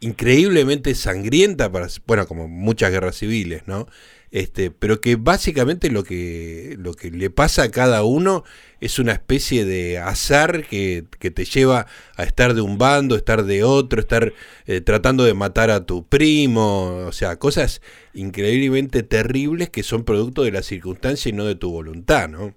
increíblemente 0.00 0.94
sangrienta, 0.94 1.70
para, 1.72 1.88
bueno, 2.06 2.26
como 2.26 2.48
muchas 2.48 2.90
guerras 2.90 3.16
civiles, 3.16 3.62
¿no? 3.66 3.86
Este, 4.34 4.72
pero 4.72 5.00
que 5.00 5.14
básicamente 5.14 5.92
lo 5.92 6.02
que, 6.02 6.74
lo 6.76 6.94
que 6.94 7.12
le 7.12 7.30
pasa 7.30 7.62
a 7.62 7.70
cada 7.70 8.02
uno 8.02 8.42
es 8.80 8.98
una 8.98 9.12
especie 9.12 9.64
de 9.64 9.98
azar 9.98 10.64
que, 10.64 11.04
te 11.20 11.44
lleva 11.44 11.86
a 12.18 12.24
estar 12.24 12.54
de 12.54 12.60
un 12.60 12.76
bando, 12.76 13.14
estar 13.14 13.44
de 13.44 13.62
otro, 13.62 14.00
estar 14.00 14.32
eh, 14.66 14.80
tratando 14.80 15.22
de 15.22 15.34
matar 15.34 15.70
a 15.70 15.86
tu 15.86 16.08
primo, 16.08 17.06
o 17.06 17.12
sea, 17.12 17.38
cosas 17.38 17.80
increíblemente 18.12 19.04
terribles 19.04 19.70
que 19.70 19.84
son 19.84 20.04
producto 20.04 20.42
de 20.42 20.50
la 20.50 20.62
circunstancia 20.62 21.28
y 21.28 21.32
no 21.32 21.44
de 21.44 21.54
tu 21.54 21.70
voluntad, 21.70 22.28
¿no? 22.28 22.54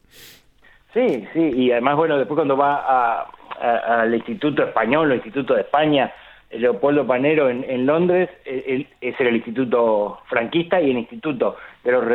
Sí, 0.95 1.27
sí, 1.31 1.51
y 1.55 1.71
además, 1.71 1.95
bueno, 1.95 2.17
después 2.17 2.37
cuando 2.37 2.57
va 2.57 3.29
al 3.61 4.15
Instituto 4.15 4.63
Español 4.63 5.11
o 5.11 5.13
Instituto 5.13 5.53
de 5.53 5.61
España, 5.61 6.11
Leopoldo 6.51 7.05
Panero 7.05 7.49
en, 7.49 7.85
Londres, 7.85 8.29
ese 8.45 8.87
era 9.19 9.29
el 9.29 9.35
instituto 9.35 10.19
franquista 10.29 10.81
y 10.81 10.91
el 10.91 10.97
instituto 10.97 11.57
de 11.83 11.91
los, 11.91 12.05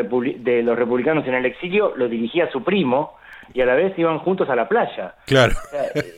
de 0.44 0.62
los 0.62 0.78
republicanos 0.78 1.26
en 1.26 1.34
el 1.34 1.46
exilio 1.46 1.94
lo 1.96 2.08
dirigía 2.08 2.50
su 2.50 2.62
primo 2.62 3.16
y 3.54 3.60
a 3.60 3.66
la 3.66 3.74
vez 3.74 3.98
iban 3.98 4.18
juntos 4.18 4.48
a 4.48 4.56
la 4.56 4.68
playa. 4.68 5.14
Claro. 5.26 5.52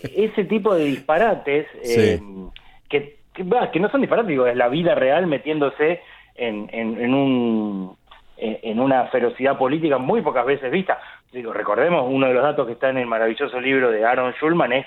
ese 0.02 0.44
tipo 0.44 0.74
de 0.74 0.84
disparates 0.84 1.66
eh, 1.82 2.20
que, 2.88 3.18
que, 3.32 3.80
no 3.80 3.90
son 3.90 4.00
disparates, 4.00 4.28
digo, 4.28 4.46
es 4.46 4.56
la 4.56 4.68
vida 4.68 4.94
real 4.94 5.26
metiéndose 5.26 6.00
en, 6.34 6.68
en, 6.72 7.14
un 7.14 7.96
en 8.36 8.80
una 8.80 9.06
ferocidad 9.06 9.56
política 9.56 9.98
muy 9.98 10.20
pocas 10.20 10.44
veces 10.44 10.70
vista. 10.70 10.98
Digo, 11.32 11.52
recordemos, 11.52 12.04
uno 12.08 12.26
de 12.26 12.34
los 12.34 12.42
datos 12.42 12.66
que 12.66 12.72
está 12.72 12.90
en 12.90 12.98
el 12.98 13.06
maravilloso 13.06 13.60
libro 13.60 13.90
de 13.90 14.04
Aaron 14.04 14.32
Schulman 14.34 14.72
es, 14.72 14.86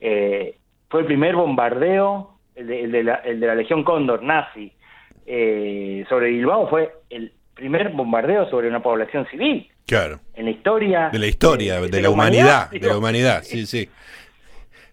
eh, 0.00 0.56
fue 0.88 1.00
el 1.00 1.06
primer 1.06 1.34
bombardeo 1.34 2.34
el 2.54 2.92
de, 2.92 3.02
la, 3.02 3.16
el 3.16 3.40
de 3.40 3.46
la 3.46 3.54
Legión 3.54 3.84
Cóndor, 3.84 4.22
nazi, 4.22 4.72
eh, 5.26 6.04
sobre 6.08 6.30
Bilbao 6.30 6.68
fue 6.68 6.92
el 7.10 7.32
primer 7.54 7.90
bombardeo 7.90 8.48
sobre 8.50 8.68
una 8.68 8.82
población 8.82 9.26
civil. 9.30 9.70
Claro. 9.86 10.20
En 10.34 10.46
la 10.46 10.50
historia. 10.50 11.10
De 11.10 11.18
la 11.18 11.26
historia, 11.26 11.80
de, 11.80 12.02
la, 12.02 12.10
humanidad, 12.10 12.70
de 12.70 12.80
la 12.80 12.96
humanidad, 12.98 13.42
sí, 13.42 13.66
sí. 13.66 13.88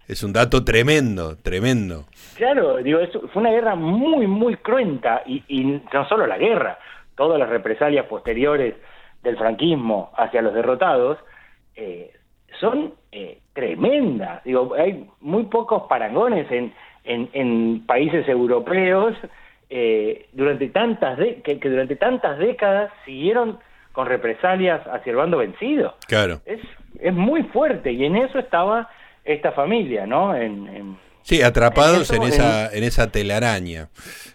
Es 0.07 0.23
un 0.23 0.33
dato 0.33 0.63
tremendo, 0.63 1.37
tremendo. 1.37 2.05
Claro, 2.35 2.77
digo, 2.77 2.99
eso 2.99 3.21
fue 3.31 3.41
una 3.41 3.51
guerra 3.51 3.75
muy, 3.75 4.27
muy 4.27 4.57
cruenta 4.57 5.23
y, 5.25 5.43
y 5.47 5.63
no 5.63 6.07
solo 6.09 6.27
la 6.27 6.37
guerra, 6.37 6.77
todas 7.15 7.39
las 7.39 7.49
represalias 7.49 8.05
posteriores 8.07 8.75
del 9.23 9.37
franquismo 9.37 10.11
hacia 10.17 10.41
los 10.41 10.53
derrotados 10.53 11.17
eh, 11.75 12.11
son 12.59 12.93
eh, 13.11 13.39
tremendas. 13.53 14.43
Digo, 14.43 14.73
hay 14.75 15.07
muy 15.19 15.43
pocos 15.43 15.83
parangones 15.87 16.49
en, 16.51 16.73
en, 17.03 17.85
países 17.85 18.27
europeos 18.27 19.15
eh, 19.73 20.27
durante 20.33 20.67
tantas 20.67 21.17
que, 21.43 21.55
durante 21.55 21.95
tantas 21.95 22.37
décadas 22.37 22.91
siguieron 23.05 23.57
con 23.93 24.05
represalias 24.05 24.85
hacia 24.87 25.11
el 25.11 25.15
bando 25.15 25.37
vencido. 25.37 25.95
Claro. 26.07 26.41
Es, 26.45 26.59
es 26.99 27.13
muy 27.13 27.43
fuerte 27.43 27.91
y 27.91 28.05
en 28.05 28.17
eso 28.17 28.37
estaba 28.37 28.89
esta 29.23 29.51
familia, 29.53 30.05
¿no? 30.05 30.35
en 30.35 30.97
Sí, 31.23 31.41
atrapados 31.41 32.09
en, 32.11 32.23
esa, 32.23 32.73
en, 32.73 32.83
esa 32.83 33.11
telaraña. 33.11 33.89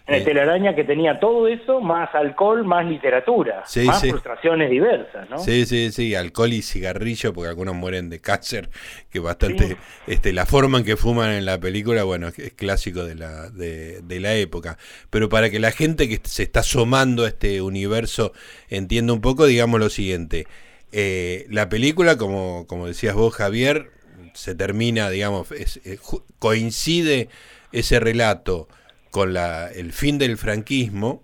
En 0.07 0.13
la 0.13 0.17
eh, 0.17 0.21
telaraña 0.21 0.75
que 0.75 0.83
tenía 0.83 1.19
todo 1.19 1.47
eso, 1.47 1.81
más 1.81 2.13
alcohol, 2.15 2.63
más 2.63 2.85
literatura, 2.85 3.63
más 3.85 4.01
frustraciones 4.01 4.69
diversas, 4.69 5.29
¿no? 5.29 5.37
Sí, 5.37 5.65
sí, 5.65 5.91
sí, 5.91 6.15
alcohol 6.15 6.53
y 6.53 6.61
cigarrillo, 6.61 7.33
porque 7.33 7.49
algunos 7.49 7.75
mueren 7.75 8.09
de 8.09 8.19
cáncer, 8.19 8.69
que 9.11 9.19
bastante, 9.19 9.77
este, 10.07 10.31
la 10.31 10.45
forma 10.45 10.79
en 10.79 10.85
que 10.85 10.95
fuman 10.95 11.31
en 11.31 11.45
la 11.45 11.59
película, 11.59 12.03
bueno, 12.03 12.29
es 12.29 12.53
clásico 12.53 13.03
de 13.03 13.15
la, 13.15 13.49
de, 13.49 14.01
de 14.01 14.19
la 14.19 14.35
época. 14.35 14.77
Pero 15.09 15.29
para 15.29 15.49
que 15.49 15.59
la 15.59 15.71
gente 15.71 16.07
que 16.07 16.19
se 16.23 16.43
está 16.43 16.61
asomando 16.61 17.25
a 17.25 17.27
este 17.27 17.61
universo 17.61 18.31
entienda 18.69 19.13
un 19.13 19.21
poco, 19.21 19.45
digamos 19.45 19.79
lo 19.79 19.89
siguiente. 19.89 20.47
Eh, 20.91 21.45
la 21.49 21.69
película, 21.69 22.17
como, 22.17 22.65
como 22.67 22.87
decías 22.87 23.13
vos, 23.13 23.33
Javier, 23.35 23.91
se 24.37 24.53
termina, 24.53 25.09
digamos, 25.09 25.47
eh, 25.51 25.97
coincide 26.37 27.27
ese 27.71 27.99
relato 27.99 28.67
con 29.09 29.33
la, 29.33 29.67
el 29.71 29.93
fin 29.93 30.19
del 30.19 30.37
franquismo 30.37 31.23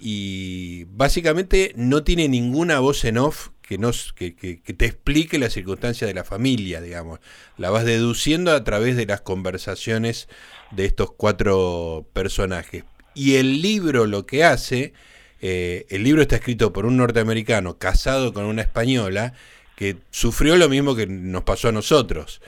y 0.00 0.84
básicamente 0.90 1.72
no 1.76 2.02
tiene 2.02 2.28
ninguna 2.28 2.80
voz 2.80 3.04
en 3.04 3.18
off 3.18 3.50
que, 3.62 3.78
nos, 3.78 4.12
que, 4.12 4.34
que, 4.34 4.56
te 4.56 4.86
explique 4.86 5.38
la 5.38 5.50
circunstancia 5.50 6.06
de 6.06 6.14
la 6.14 6.24
familia, 6.24 6.80
digamos. 6.80 7.20
La 7.58 7.70
vas 7.70 7.84
deduciendo 7.84 8.52
a 8.52 8.64
través 8.64 8.96
de 8.96 9.06
las 9.06 9.20
conversaciones 9.20 10.28
de 10.72 10.84
estos 10.84 11.12
cuatro 11.12 12.08
personajes. 12.12 12.84
Y 13.14 13.36
el 13.36 13.62
libro 13.62 14.06
lo 14.06 14.26
que 14.26 14.42
hace, 14.42 14.94
eh, 15.40 15.86
el 15.90 16.02
libro 16.02 16.22
está 16.22 16.36
escrito 16.36 16.72
por 16.72 16.86
un 16.86 16.96
norteamericano 16.96 17.78
casado 17.78 18.32
con 18.32 18.44
una 18.44 18.62
española, 18.62 19.34
que 19.78 19.96
sufrió 20.10 20.56
lo 20.56 20.68
mismo 20.68 20.96
que 20.96 21.06
nos 21.06 21.44
pasó 21.44 21.68
a 21.68 21.72
nosotros. 21.72 22.42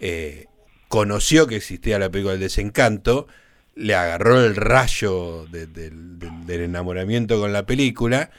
Eh, 0.00 0.48
conoció 0.88 1.46
que 1.46 1.56
existía 1.56 1.98
la 1.98 2.10
película 2.10 2.32
del 2.32 2.42
desencanto, 2.42 3.26
le 3.74 3.94
agarró 3.94 4.44
el 4.44 4.54
rayo 4.54 5.46
del 5.46 6.60
enamoramiento 6.60 7.40
con 7.40 7.54
la 7.54 7.64
película 7.64 8.30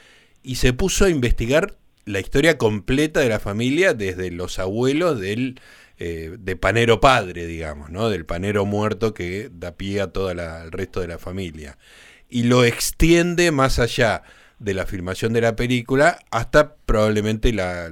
y 0.44 0.58
se 0.58 0.74
puso 0.74 1.06
a 1.06 1.10
investigar 1.10 1.76
la 2.06 2.20
historia 2.20 2.60
completa 2.60 3.20
de 3.20 3.30
la 3.30 3.40
familia 3.40 3.96
desde 3.96 4.30
los 4.30 4.60
abuelos 4.60 5.20
del 5.20 5.60
eh, 5.98 6.38
de 6.38 6.56
panero 6.56 7.00
padre, 7.00 7.48
digamos, 7.48 7.90
¿no? 7.90 8.12
Del 8.12 8.28
panero 8.28 8.64
muerto 8.64 9.16
que 9.16 9.50
da 9.52 9.76
pie 9.76 10.02
a 10.02 10.12
todo 10.12 10.30
el 10.30 10.72
resto 10.72 11.02
de 11.02 11.08
la 11.08 11.18
familia. 11.18 11.80
Y 12.30 12.44
lo 12.44 12.64
extiende 12.64 13.50
más 13.52 13.80
allá 13.80 14.22
de 14.60 14.74
la 14.74 14.86
filmación 14.86 15.34
de 15.34 15.42
la 15.42 15.56
película 15.56 16.18
hasta 16.32 16.76
probablemente 16.86 17.52
la, 17.52 17.88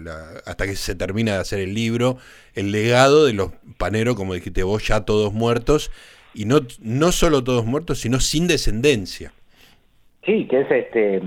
hasta 0.46 0.66
que 0.66 0.76
se 0.76 0.96
termina 0.96 1.34
de 1.34 1.40
hacer 1.40 1.60
el 1.60 1.74
libro, 1.74 2.18
el 2.56 2.72
legado 2.72 3.26
de 3.26 3.34
los 3.34 3.52
paneros, 3.78 4.16
como 4.16 4.34
dijiste 4.34 4.64
vos, 4.64 4.88
ya 4.88 5.06
todos 5.06 5.34
muertos, 5.34 5.92
y 6.34 6.46
no, 6.46 6.60
no 6.82 7.12
solo 7.12 7.44
todos 7.44 7.66
muertos, 7.66 8.00
sino 8.00 8.20
sin 8.20 8.48
descendencia. 8.48 9.32
Sí, 10.26 10.48
que 10.48 10.62
es 10.62 10.72
este 10.72 11.22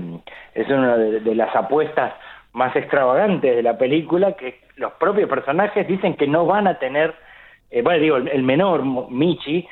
es 0.55 0.67
una 0.69 0.97
de, 0.97 1.35
las 1.35 1.55
apuestas 1.55 2.13
más 2.53 2.75
extravagantes 2.75 3.55
de 3.55 3.61
la 3.61 3.77
película, 3.77 4.35
que 4.35 4.59
los 4.75 4.93
propios 4.93 5.29
personajes 5.29 5.87
dicen 5.87 6.15
que 6.15 6.25
no 6.25 6.47
van 6.47 6.67
a 6.67 6.79
tener, 6.79 7.13
eh, 7.69 7.83
bueno, 7.83 8.01
digo, 8.01 8.17
el, 8.17 8.43
menor, 8.43 8.83
Michi, 9.11 9.67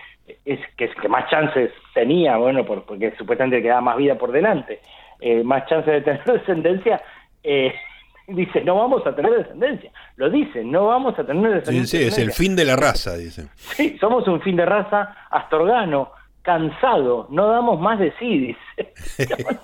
es 0.46 0.60
que 0.78 0.86
es 0.86 0.96
que 0.96 1.10
más 1.10 1.28
chances 1.30 1.72
tenía, 1.96 2.38
bueno, 2.38 2.66
porque 2.66 3.14
supuestamente 3.18 3.64
quedaba 3.64 3.82
más 3.82 3.98
vida 3.98 4.16
por 4.16 4.32
delante 4.32 4.80
eh, 5.20 5.44
más 5.44 5.66
chance 5.68 5.90
de 5.90 6.02
tener 6.02 6.24
descendencia, 6.26 7.02
eh, 7.44 7.74
dice, 8.28 8.64
no 8.64 8.76
vamos 8.76 9.06
a 9.06 9.16
tener 9.16 9.32
descendencia. 9.32 9.92
Lo 10.18 10.30
dice, 10.30 10.64
no 10.64 10.88
vamos 10.88 11.18
a 11.20 11.26
tener 11.26 11.54
descendencia. 11.54 12.00
Sí, 12.00 12.06
sí, 12.06 12.10
es 12.10 12.18
el 12.18 12.32
fin 12.32 12.56
de 12.56 12.66
la 12.66 12.76
raza, 12.76 13.16
dice. 13.18 13.48
Sí, 13.56 13.98
somos 14.00 14.28
un 14.28 14.42
fin 14.42 14.56
de 14.56 14.66
raza 14.66 15.16
astorgano, 15.30 16.12
cansado, 16.42 17.28
no 17.30 17.48
damos 17.50 17.80
más 17.80 18.00
de 18.00 18.14
sí, 18.20 18.56
dice. 18.78 18.94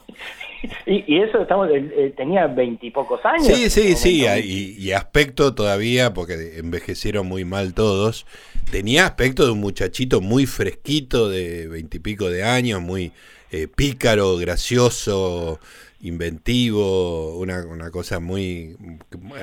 y, 0.85 1.21
eso 1.21 1.41
estamos 1.41 1.69
eh, 1.71 2.13
tenía 2.15 2.47
veintipocos 2.47 3.19
años. 3.25 3.47
Sí, 3.47 3.69
sí, 3.69 3.95
sí, 3.95 4.25
y, 4.25 4.91
aspecto 4.91 5.55
todavía, 5.55 6.13
porque 6.13 6.57
envejecieron 6.57 7.27
muy 7.27 7.45
mal 7.45 7.73
todos, 7.73 8.25
tenía 8.71 9.05
aspecto 9.05 9.45
de 9.45 9.51
un 9.51 9.59
muchachito 9.59 10.21
muy 10.21 10.45
fresquito 10.45 11.29
de 11.29 11.67
veintipico 11.67 12.29
de 12.29 12.43
años, 12.43 12.81
muy 12.81 13.11
eh, 13.51 13.67
pícaro, 13.67 14.37
gracioso, 14.37 15.59
inventivo, 16.01 17.37
una, 17.37 17.65
una 17.65 17.91
cosa 17.91 18.19
muy, 18.19 18.75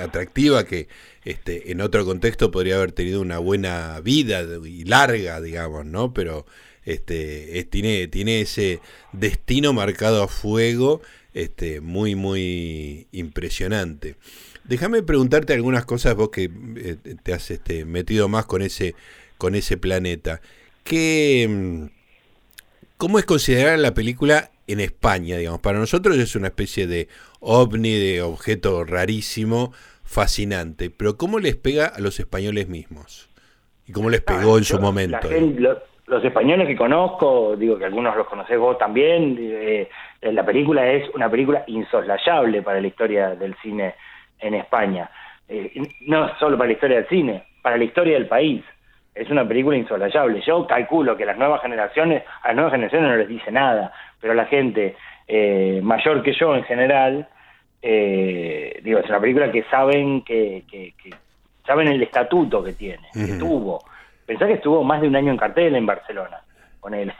atractiva 0.01 0.65
que 0.65 0.87
este, 1.23 1.71
en 1.71 1.81
otro 1.81 2.05
contexto 2.05 2.51
podría 2.51 2.75
haber 2.75 2.91
tenido 2.91 3.21
una 3.21 3.39
buena 3.39 3.99
vida 4.01 4.41
y 4.65 4.83
larga, 4.85 5.41
digamos, 5.41 5.85
¿no? 5.85 6.13
Pero 6.13 6.45
este, 6.83 7.67
tiene, 7.69 8.07
tiene 8.07 8.41
ese 8.41 8.79
destino 9.13 9.73
marcado 9.73 10.23
a 10.23 10.27
fuego 10.27 11.01
este, 11.33 11.81
muy, 11.81 12.15
muy 12.15 13.07
impresionante. 13.11 14.15
Déjame 14.63 15.01
preguntarte 15.03 15.53
algunas 15.53 15.85
cosas, 15.85 16.15
vos 16.15 16.29
que 16.29 16.49
eh, 16.75 16.97
te 17.23 17.33
has 17.33 17.49
este, 17.51 17.85
metido 17.85 18.27
más 18.27 18.45
con 18.45 18.61
ese, 18.61 18.95
con 19.37 19.55
ese 19.55 19.77
planeta. 19.77 20.41
¿Qué, 20.83 21.47
mm, 21.49 21.85
¿Cómo 22.97 23.19
es 23.19 23.25
considerar 23.25 23.79
la 23.79 23.93
película 23.93 24.51
en 24.69 24.79
España, 24.79 25.37
digamos. 25.37 25.61
Para 25.61 25.79
nosotros 25.79 26.17
es 26.17 26.35
una 26.35 26.47
especie 26.47 26.85
de 26.85 27.07
ovni, 27.39 27.97
de 27.97 28.21
objeto 28.21 28.83
rarísimo, 28.83 29.73
fascinante. 30.03 30.91
Pero 30.91 31.17
¿cómo 31.17 31.39
les 31.39 31.55
pega 31.55 31.87
a 31.87 31.99
los 31.99 32.19
españoles 32.19 32.69
mismos? 32.69 33.29
¿Y 33.87 33.93
cómo 33.93 34.11
les 34.11 34.21
pegó 34.21 34.59
en 34.59 34.63
su 34.63 34.79
momento? 34.79 35.27
Los, 36.09 36.23
españoles 36.23 36.67
que 36.67 36.75
conozco, 36.75 37.55
digo 37.55 37.77
que 37.77 37.85
algunos 37.85 38.15
los 38.15 38.27
conocés 38.27 38.57
vos 38.57 38.77
también, 38.77 39.37
eh, 39.39 39.89
la 40.21 40.45
película 40.45 40.85
es 40.87 41.09
una 41.15 41.29
película 41.29 41.63
insoslayable 41.67 42.61
para 42.61 42.81
la 42.81 42.87
historia 42.87 43.35
del 43.35 43.55
cine 43.61 43.95
en 44.39 44.55
España. 44.55 45.09
Eh, 45.47 45.71
no 46.01 46.37
solo 46.37 46.57
para 46.57 46.67
la 46.67 46.73
historia 46.73 46.97
del 46.97 47.07
cine, 47.07 47.43
para 47.61 47.77
la 47.77 47.83
historia 47.83 48.13
del 48.13 48.27
país 48.27 48.63
es 49.19 49.29
una 49.29 49.47
película 49.47 49.75
insolayable. 49.75 50.41
Yo 50.45 50.65
calculo 50.65 51.17
que 51.17 51.25
las 51.25 51.37
nuevas 51.37 51.61
generaciones, 51.61 52.23
a 52.41 52.47
las 52.47 52.55
nuevas 52.55 52.73
generaciones 52.73 53.09
no 53.09 53.17
les 53.17 53.27
dice 53.27 53.51
nada, 53.51 53.91
pero 54.19 54.33
la 54.33 54.45
gente 54.45 54.95
eh, 55.27 55.81
mayor 55.83 56.23
que 56.23 56.33
yo 56.33 56.55
en 56.55 56.63
general, 56.63 57.27
eh, 57.81 58.79
digo, 58.83 58.99
es 58.99 59.09
una 59.09 59.19
película 59.19 59.51
que 59.51 59.63
saben 59.63 60.21
que, 60.21 60.63
que, 60.69 60.93
saben 61.65 61.87
el 61.87 62.01
estatuto 62.01 62.63
que 62.63 62.73
tiene, 62.73 63.07
que 63.13 63.33
tuvo. 63.33 63.83
Pensá 64.29 64.45
que 64.45 64.53
estuvo 64.53 64.83
más 64.83 65.01
de 65.01 65.07
un 65.07 65.15
año 65.15 65.31
en 65.31 65.37
cartel 65.37 65.73
en 65.73 65.87
Barcelona 65.87 66.43
con 66.79 66.93
él. 66.93 67.11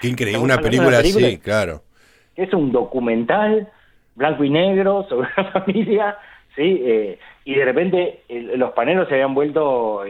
Qué 0.00 0.06
increíble, 0.06 0.40
una 0.40 0.58
película, 0.58 0.98
así, 0.98 1.38
claro. 1.38 1.82
Es 2.36 2.54
un 2.54 2.70
documental 2.70 3.68
blanco 4.14 4.44
y 4.44 4.50
negro 4.50 5.04
sobre 5.08 5.28
una 5.36 5.50
familia, 5.52 6.16
¿sí? 6.54 6.80
Eh, 6.84 7.18
y 7.44 7.56
de 7.56 7.64
repente 7.64 8.22
los 8.28 8.70
panelos 8.70 9.08
se 9.08 9.14
habían 9.14 9.34
vuelto 9.34 10.04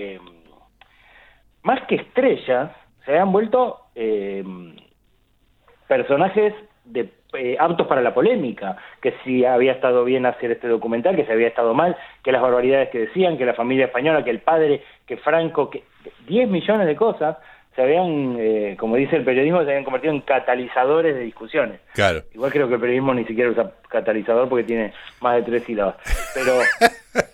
más 1.63 1.81
que 1.87 1.95
estrellas, 1.95 2.73
se 3.07 3.13
habían 3.13 3.33
vuelto 3.33 3.79
eh, 3.95 4.45
personajes 5.89 6.53
de, 6.85 7.11
eh, 7.35 7.57
aptos 7.59 7.87
para 7.87 8.03
la 8.03 8.15
polémica, 8.15 8.77
que 9.01 9.15
si 9.25 9.45
había 9.45 9.73
estado 9.73 10.05
bien 10.05 10.27
hacer 10.27 10.53
este 10.53 10.69
documental, 10.69 11.17
que 11.17 11.25
si 11.25 11.33
había 11.33 11.49
estado 11.49 11.75
mal, 11.75 11.97
que 12.23 12.33
las 12.33 12.43
barbaridades 12.43 12.91
que 12.91 13.01
decían, 13.01 13.39
que 13.39 13.47
la 13.47 13.55
familia 13.55 13.87
española, 13.87 14.25
que 14.25 14.31
el 14.31 14.41
padre, 14.41 14.83
que 15.07 15.17
Franco, 15.17 15.71
que 15.71 15.85
10 16.27 16.49
millones 16.49 16.87
de 16.87 16.97
cosas 16.97 17.37
se 17.75 17.83
habían, 17.83 18.37
eh, 18.39 18.77
como 18.79 18.97
dice 18.97 19.17
el 19.17 19.25
periodismo, 19.25 19.63
se 19.65 19.71
habían 19.71 19.85
convertido 19.85 20.13
en 20.13 20.21
catalizadores 20.21 21.15
de 21.15 21.23
discusiones. 21.23 21.81
Claro. 21.95 22.23
Igual 22.35 22.53
creo 22.53 22.69
que 22.69 22.75
el 22.75 22.81
periodismo 22.81 23.15
ni 23.15 23.25
siquiera 23.25 23.51
usa 23.51 23.73
catalizador 23.89 24.49
porque 24.49 24.65
tiene 24.65 24.93
más 25.21 25.37
de 25.37 25.43
tres 25.43 25.65
sílabas. 25.65 25.97
Pero 26.35 26.53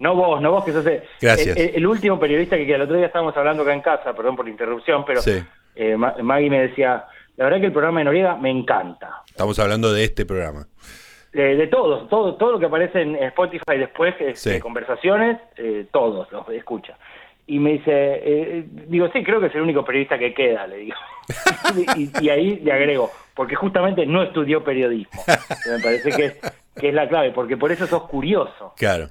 No 0.00 0.14
vos, 0.14 0.40
no 0.40 0.50
vos, 0.50 0.64
que 0.64 0.72
sos 0.72 0.86
el, 0.86 1.86
último 1.86 2.18
periodista 2.18 2.56
que. 2.56 2.74
El 2.74 2.80
otro 2.80 2.96
día 2.96 3.06
estábamos 3.06 3.36
hablando 3.36 3.62
acá 3.62 3.74
en 3.74 3.82
casa, 3.82 4.14
perdón 4.14 4.34
por 4.34 4.46
la 4.46 4.50
interrupción, 4.50 5.04
pero 5.04 5.20
eh, 5.76 5.94
Maggie 5.96 6.48
me 6.48 6.68
decía, 6.68 7.04
la 7.36 7.44
verdad 7.44 7.60
que 7.60 7.66
el 7.66 7.72
programa 7.72 8.00
de 8.00 8.04
Noriega 8.04 8.36
me 8.36 8.50
encanta. 8.50 9.22
Estamos 9.26 9.58
hablando 9.58 9.92
de 9.92 10.04
este 10.04 10.26
programa. 10.26 10.66
de 11.32 11.66
todos, 11.68 12.08
todo, 12.08 12.34
todo 12.36 12.52
lo 12.52 12.58
que 12.58 12.66
aparece 12.66 13.02
en 13.02 13.16
Spotify 13.16 13.78
después, 13.78 14.14
de 14.18 14.60
conversaciones, 14.60 15.38
eh, 15.56 15.86
todos 15.90 16.30
los 16.32 16.48
escucha. 16.50 16.96
Y 17.46 17.58
me 17.58 17.72
dice, 17.72 17.90
eh, 17.92 18.64
digo, 18.86 19.08
sí, 19.12 19.24
creo 19.24 19.40
que 19.40 19.46
es 19.46 19.54
el 19.54 19.62
único 19.62 19.84
periodista 19.84 20.18
que 20.18 20.32
queda, 20.32 20.66
le 20.66 20.76
digo. 20.76 20.96
y, 22.20 22.28
ahí 22.28 22.60
le 22.60 22.72
agrego, 22.72 23.10
porque 23.34 23.56
justamente 23.56 24.06
no 24.06 24.22
estudió 24.22 24.62
periodismo. 24.62 25.22
me 25.26 25.82
parece 25.82 26.10
que 26.10 26.24
es, 26.26 26.40
que 26.76 26.88
es 26.90 26.94
la 26.94 27.08
clave, 27.08 27.32
porque 27.32 27.56
por 27.56 27.72
eso 27.72 27.86
sos 27.86 28.02
curioso. 28.04 28.74
Claro. 28.76 29.08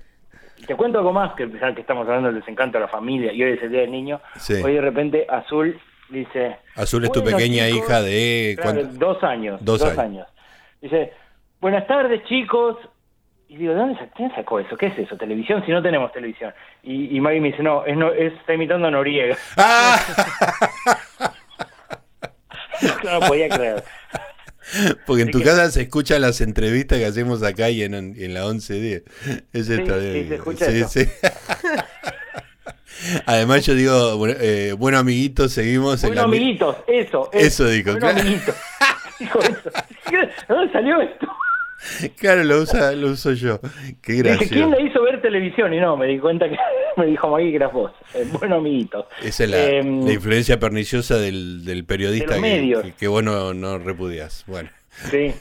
Te 0.66 0.76
cuento 0.76 1.00
algo 1.00 1.14
más, 1.14 1.34
que 1.34 1.50
que 1.50 1.82
estamos 1.82 2.08
hablando 2.08 2.28
del 2.28 2.40
desencanto 2.40 2.78
de 2.78 2.86
la 2.86 2.90
familia 2.90 3.32
y 3.34 3.42
hoy 3.44 3.54
es 3.54 3.64
el 3.64 3.72
Día 3.72 3.82
del 3.82 3.92
Niño. 3.92 4.22
Hoy 4.64 4.74
de 4.74 4.82
repente 4.82 5.26
Azul 5.28 5.80
dice... 6.10 6.58
Azul 6.76 7.04
es 7.06 7.12
tu 7.12 7.24
pequeña 7.24 7.70
hija 7.70 8.02
de... 8.02 8.58
dos 8.94 9.24
años. 9.24 9.60
Dos, 9.64 9.82
años. 9.98 10.28
Dice, 10.82 11.14
buenas 11.60 11.88
tardes 11.88 12.24
chicos. 12.26 12.78
Y 13.48 13.58
digo, 13.58 13.74
¿de 13.74 13.80
dónde 13.80 14.10
quién 14.16 14.34
sacó 14.36 14.60
eso? 14.60 14.78
¿Qué 14.78 14.88
es 14.88 15.00
eso? 15.00 15.18
¿Televisión? 15.18 15.64
Si 15.66 15.72
no 15.72 15.82
tenemos 15.82 16.12
televisión. 16.12 16.54
Y, 16.84 17.18
y 17.18 17.20
Maggie 17.20 17.42
me 17.42 17.48
dice, 17.50 17.64
no, 17.64 17.84
es, 17.84 17.98
no, 17.98 18.12
es 18.12 18.34
está 18.34 18.54
imitando 18.54 18.88
a 18.88 18.92
Noriega. 18.92 19.36
¡Ah! 19.58 20.00
no 23.04 23.20
podía 23.28 23.50
creer. 23.50 23.84
Porque 25.06 25.24
en 25.24 25.32
tu 25.32 25.42
casa 25.42 25.72
se 25.72 25.82
escuchan 25.84 26.22
las 26.22 26.42
entrevistas 26.42 27.00
que 27.00 27.06
hacemos 27.06 27.42
acá 27.44 27.70
y 27.70 27.84
en, 27.84 27.94
en 27.94 28.34
la 28.34 28.46
1110. 28.46 29.04
Es 29.52 29.66
sí, 29.66 29.78
sí, 29.78 30.28
se 30.28 30.36
escucha 30.36 30.88
sí, 30.88 31.02
Además 33.26 33.66
yo 33.66 33.74
digo, 33.76 34.18
bueno, 34.18 34.36
eh, 34.40 34.74
bueno 34.78 34.98
amiguitos, 34.98 35.54
seguimos 35.54 36.02
bueno, 36.02 36.14
en 36.14 36.16
la... 36.16 36.24
amiguitos, 36.24 36.76
eso. 36.88 37.30
Eso, 37.34 37.68
dijo. 37.68 37.92
Bueno 37.92 38.08
claro. 38.08 38.20
amiguitos. 38.20 38.56
Dijo 39.20 39.40
eso. 39.40 39.70
¿De 40.12 40.30
dónde 40.48 40.72
salió 40.72 41.02
esto? 41.02 41.28
Claro, 42.18 42.44
lo, 42.44 42.60
usa, 42.60 42.92
lo 42.94 43.12
uso 43.12 43.34
yo. 43.34 43.60
Qué 44.02 44.16
gracioso. 44.16 44.54
¿quién 44.54 44.72
le 44.72 44.82
hizo 44.84 45.02
ver 45.02 45.22
televisión? 45.22 45.74
Y 45.74 45.80
no, 45.80 45.96
me 45.98 46.08
di 46.08 46.20
cuenta 46.20 46.50
que 46.50 46.58
me 46.98 47.06
dijo 47.06 47.30
Magui 47.30 47.50
que 47.50 47.56
eras 47.56 47.74
vos. 47.74 47.92
Eh, 48.14 48.26
bueno, 48.32 48.56
amiguito. 48.56 49.08
Esa 49.22 49.44
es 49.46 49.50
la, 49.50 49.66
em, 49.66 50.06
la, 50.06 50.14
influencia 50.14 50.60
perniciosa 50.60 51.18
del, 51.18 51.66
del 51.66 51.86
periodista 51.86 52.36
de 52.36 52.42
que, 52.42 52.82
que, 52.82 52.94
que, 52.94 53.08
vos 53.08 53.24
no, 53.24 53.54
no 53.54 53.78
repudias. 53.78 54.44
Bueno. 54.48 54.70
Sí. 55.10 55.34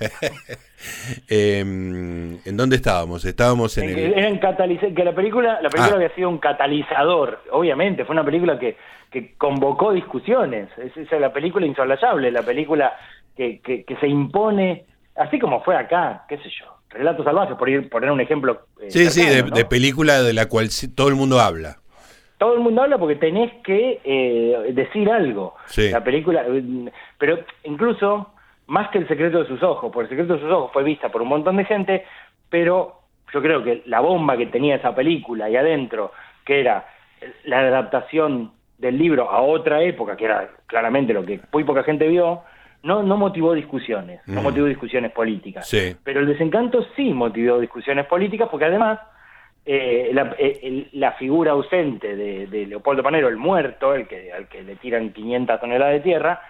eh, 1.28 1.60
¿En 1.60 2.56
dónde 2.56 2.76
estábamos? 2.76 3.24
Estábamos 3.24 3.76
en, 3.78 3.90
en 3.90 3.98
el... 3.98 4.40
Que, 4.40 4.94
que 4.94 5.04
la 5.04 5.14
película, 5.14 5.60
la 5.60 5.70
película 5.70 5.94
ah. 5.94 5.96
había 5.96 6.14
sido 6.14 6.28
un 6.28 6.38
catalizador, 6.38 7.42
obviamente, 7.50 8.04
fue 8.04 8.14
una 8.14 8.24
película 8.24 8.58
que, 8.58 8.76
que 9.10 9.34
convocó 9.36 9.92
discusiones. 9.92 10.68
Es, 10.78 10.96
es 10.96 11.20
la 11.20 11.32
película 11.32 11.66
insolayable, 11.66 12.30
la 12.30 12.42
película 12.42 12.96
que, 13.36 13.60
que, 13.60 13.84
que 13.84 13.96
se 13.96 14.08
impone 14.08 14.86
así 15.18 15.38
como 15.38 15.62
fue 15.62 15.76
acá, 15.76 16.24
qué 16.28 16.38
sé 16.38 16.48
yo, 16.58 16.66
Relatos 16.90 17.24
Salvajes, 17.24 17.56
por 17.56 17.68
ir, 17.68 17.88
poner 17.90 18.10
un 18.10 18.20
ejemplo. 18.20 18.62
Eh, 18.80 18.90
sí, 18.90 19.06
sí, 19.10 19.26
de, 19.26 19.64
película 19.64 20.22
de 20.22 20.32
la 20.32 20.46
cual 20.46 20.68
todo 20.94 21.08
el 21.08 21.16
mundo 21.16 21.40
habla. 21.40 21.76
Todo 22.38 22.54
el 22.54 22.60
mundo 22.60 22.82
habla 22.82 22.98
porque 22.98 23.16
tenés 23.16 23.52
que 23.64 24.00
eh, 24.04 24.72
decir 24.72 25.10
algo. 25.10 25.54
La 25.76 26.02
película, 26.02 26.44
eh, 26.48 26.90
pero 27.18 27.40
incluso 27.64 28.32
más 28.68 28.90
que 28.90 28.98
El 28.98 29.08
secreto 29.08 29.40
de 29.40 29.48
sus 29.48 29.62
ojos, 29.62 29.90
porque 29.92 30.12
El 30.12 30.18
secreto 30.18 30.34
de 30.34 30.40
sus 30.40 30.50
ojos 30.50 30.70
fue 30.72 30.84
vista 30.84 31.08
por 31.10 31.22
un 31.22 31.28
montón 31.28 31.56
de 31.56 31.64
gente, 31.64 32.04
pero 32.48 33.00
yo 33.32 33.42
creo 33.42 33.62
que 33.64 33.82
la 33.86 34.00
bomba 34.00 34.36
que 34.36 34.46
tenía 34.46 34.76
esa 34.76 34.94
película 34.94 35.46
ahí 35.46 35.56
adentro, 35.56 36.12
que 36.44 36.60
era 36.60 36.86
la 37.44 37.60
adaptación 37.60 38.52
del 38.78 38.96
libro 38.96 39.30
a 39.30 39.42
otra 39.42 39.82
época, 39.82 40.16
que 40.16 40.26
era 40.26 40.48
claramente 40.66 41.12
lo 41.12 41.24
que 41.24 41.40
muy 41.52 41.64
poca 41.64 41.82
gente 41.82 42.06
vio, 42.06 42.42
no, 42.82 43.02
no 43.02 43.16
motivó 43.16 43.54
discusiones, 43.54 44.20
no 44.26 44.40
mm. 44.40 44.44
motivó 44.44 44.66
discusiones 44.66 45.10
políticas. 45.12 45.68
Pero 46.04 46.20
el 46.20 46.26
desencanto 46.26 46.86
sí 46.94 47.12
motivó 47.12 47.58
discusiones 47.58 48.06
políticas 48.06 48.48
porque 48.48 48.66
además 48.66 49.00
eh, 49.66 50.12
eh, 50.38 50.88
la, 50.92 51.12
figura 51.12 51.52
ausente 51.52 52.16
de, 52.16 52.66
Leopoldo 52.66 53.02
Panero, 53.02 53.28
el 53.28 53.36
muerto, 53.36 53.94
el 53.94 54.06
que, 54.06 54.32
al 54.32 54.48
que 54.48 54.62
le 54.62 54.76
tiran 54.76 55.12
500 55.12 55.60
toneladas 55.60 55.94
de 55.94 56.00
tierra, 56.00 56.40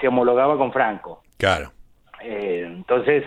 se 0.00 0.08
homologaba 0.08 0.56
con 0.56 0.72
Franco. 0.72 1.22
Claro. 1.36 1.72
Eh, 2.22 2.64
entonces, 2.66 3.24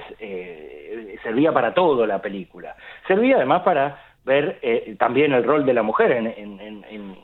servía 1.24 1.52
para 1.52 1.74
todo 1.74 2.06
la 2.06 2.22
película. 2.22 2.76
Servía 3.08 3.38
además 3.38 3.64
para 3.64 4.04
ver 4.26 4.60
también 5.00 5.34
el 5.34 5.44
rol 5.44 5.66
de 5.66 5.74
la 5.74 5.84
mujer 5.84 6.12
en, 6.12 6.28
en, 6.28 6.86
en, 6.90 7.16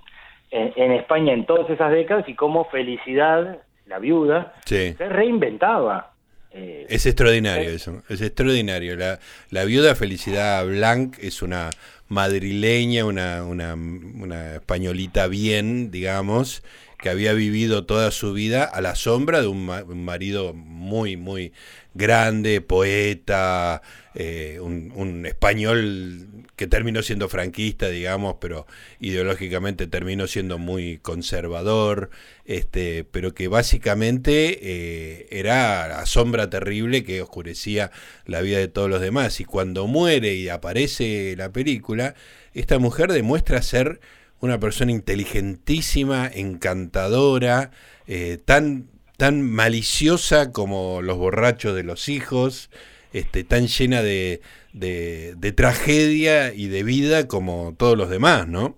en 0.49 0.91
España 0.93 1.33
en 1.33 1.45
todas 1.45 1.69
esas 1.69 1.91
décadas 1.91 2.27
y 2.27 2.35
cómo 2.35 2.65
felicidad 2.65 3.59
la 3.85 3.99
viuda, 3.99 4.53
se 4.65 4.95
reinventaba. 4.97 6.13
Eh, 6.51 6.85
es 6.89 7.05
extraordinario 7.05 7.69
eso, 7.69 8.01
es 8.09 8.21
extraordinario. 8.21 8.95
La, 8.95 9.19
la 9.49 9.65
viuda 9.65 9.95
Felicidad 9.95 10.65
Blanc 10.65 11.17
es 11.19 11.41
una 11.41 11.69
madrileña, 12.07 13.05
una, 13.05 13.43
una, 13.43 13.73
una 13.75 14.55
españolita 14.55 15.27
bien, 15.27 15.91
digamos, 15.91 16.63
que 16.97 17.09
había 17.09 17.33
vivido 17.33 17.85
toda 17.85 18.11
su 18.11 18.33
vida 18.33 18.63
a 18.63 18.81
la 18.81 18.95
sombra 18.95 19.41
de 19.41 19.47
un, 19.47 19.65
marido 20.03 20.53
muy, 20.53 21.15
muy 21.15 21.53
grande, 21.93 22.61
poeta, 22.61 23.81
eh, 24.15 24.59
un, 24.59 25.25
español 25.25 26.27
que 26.55 26.65
terminó 26.65 27.03
siendo 27.03 27.29
franquista, 27.29 27.89
digamos, 27.89 28.37
pero 28.41 28.65
ideológicamente 28.99 29.85
terminó 29.85 30.25
siendo 30.25 30.57
muy 30.57 30.97
conservador, 30.97 32.09
este, 32.45 33.03
pero 33.03 33.35
que 33.35 33.47
básicamente 33.47 34.57
eh, 34.61 35.27
era 35.29 35.87
la 35.87 36.05
sombra 36.07 36.49
terrible 36.49 37.03
que 37.03 37.21
oscurecía 37.21 37.91
la 38.25 38.41
vida 38.41 38.57
de 38.57 38.69
todos 38.69 38.89
los 38.89 39.01
demás. 39.01 39.39
Y 39.39 39.45
cuando 39.45 39.85
muere 39.85 40.33
y 40.33 40.49
aparece 40.49 41.35
la 41.37 41.51
película, 41.51 42.15
esta 42.55 42.79
mujer 42.79 43.11
demuestra 43.11 43.61
ser 43.61 43.99
una 44.39 44.59
persona 44.59 44.91
inteligentísima, 44.91 46.27
encantadora, 46.27 47.71
eh, 48.07 48.37
tan, 48.43 48.85
tan 49.17 49.41
maliciosa 49.41 50.51
como 50.51 51.01
los 51.01 51.17
borrachos 51.17 51.75
de 51.75 51.83
los 51.83 52.09
hijos, 52.09 52.69
este, 53.13 53.43
tan 53.43 53.67
llena 53.67 54.01
de, 54.01 54.41
de, 54.73 55.51
tragedia 55.53 56.53
y 56.53 56.67
de 56.67 56.83
vida 56.83 57.27
como 57.27 57.73
todos 57.77 57.97
los 57.97 58.09
demás, 58.09 58.47
¿no? 58.47 58.75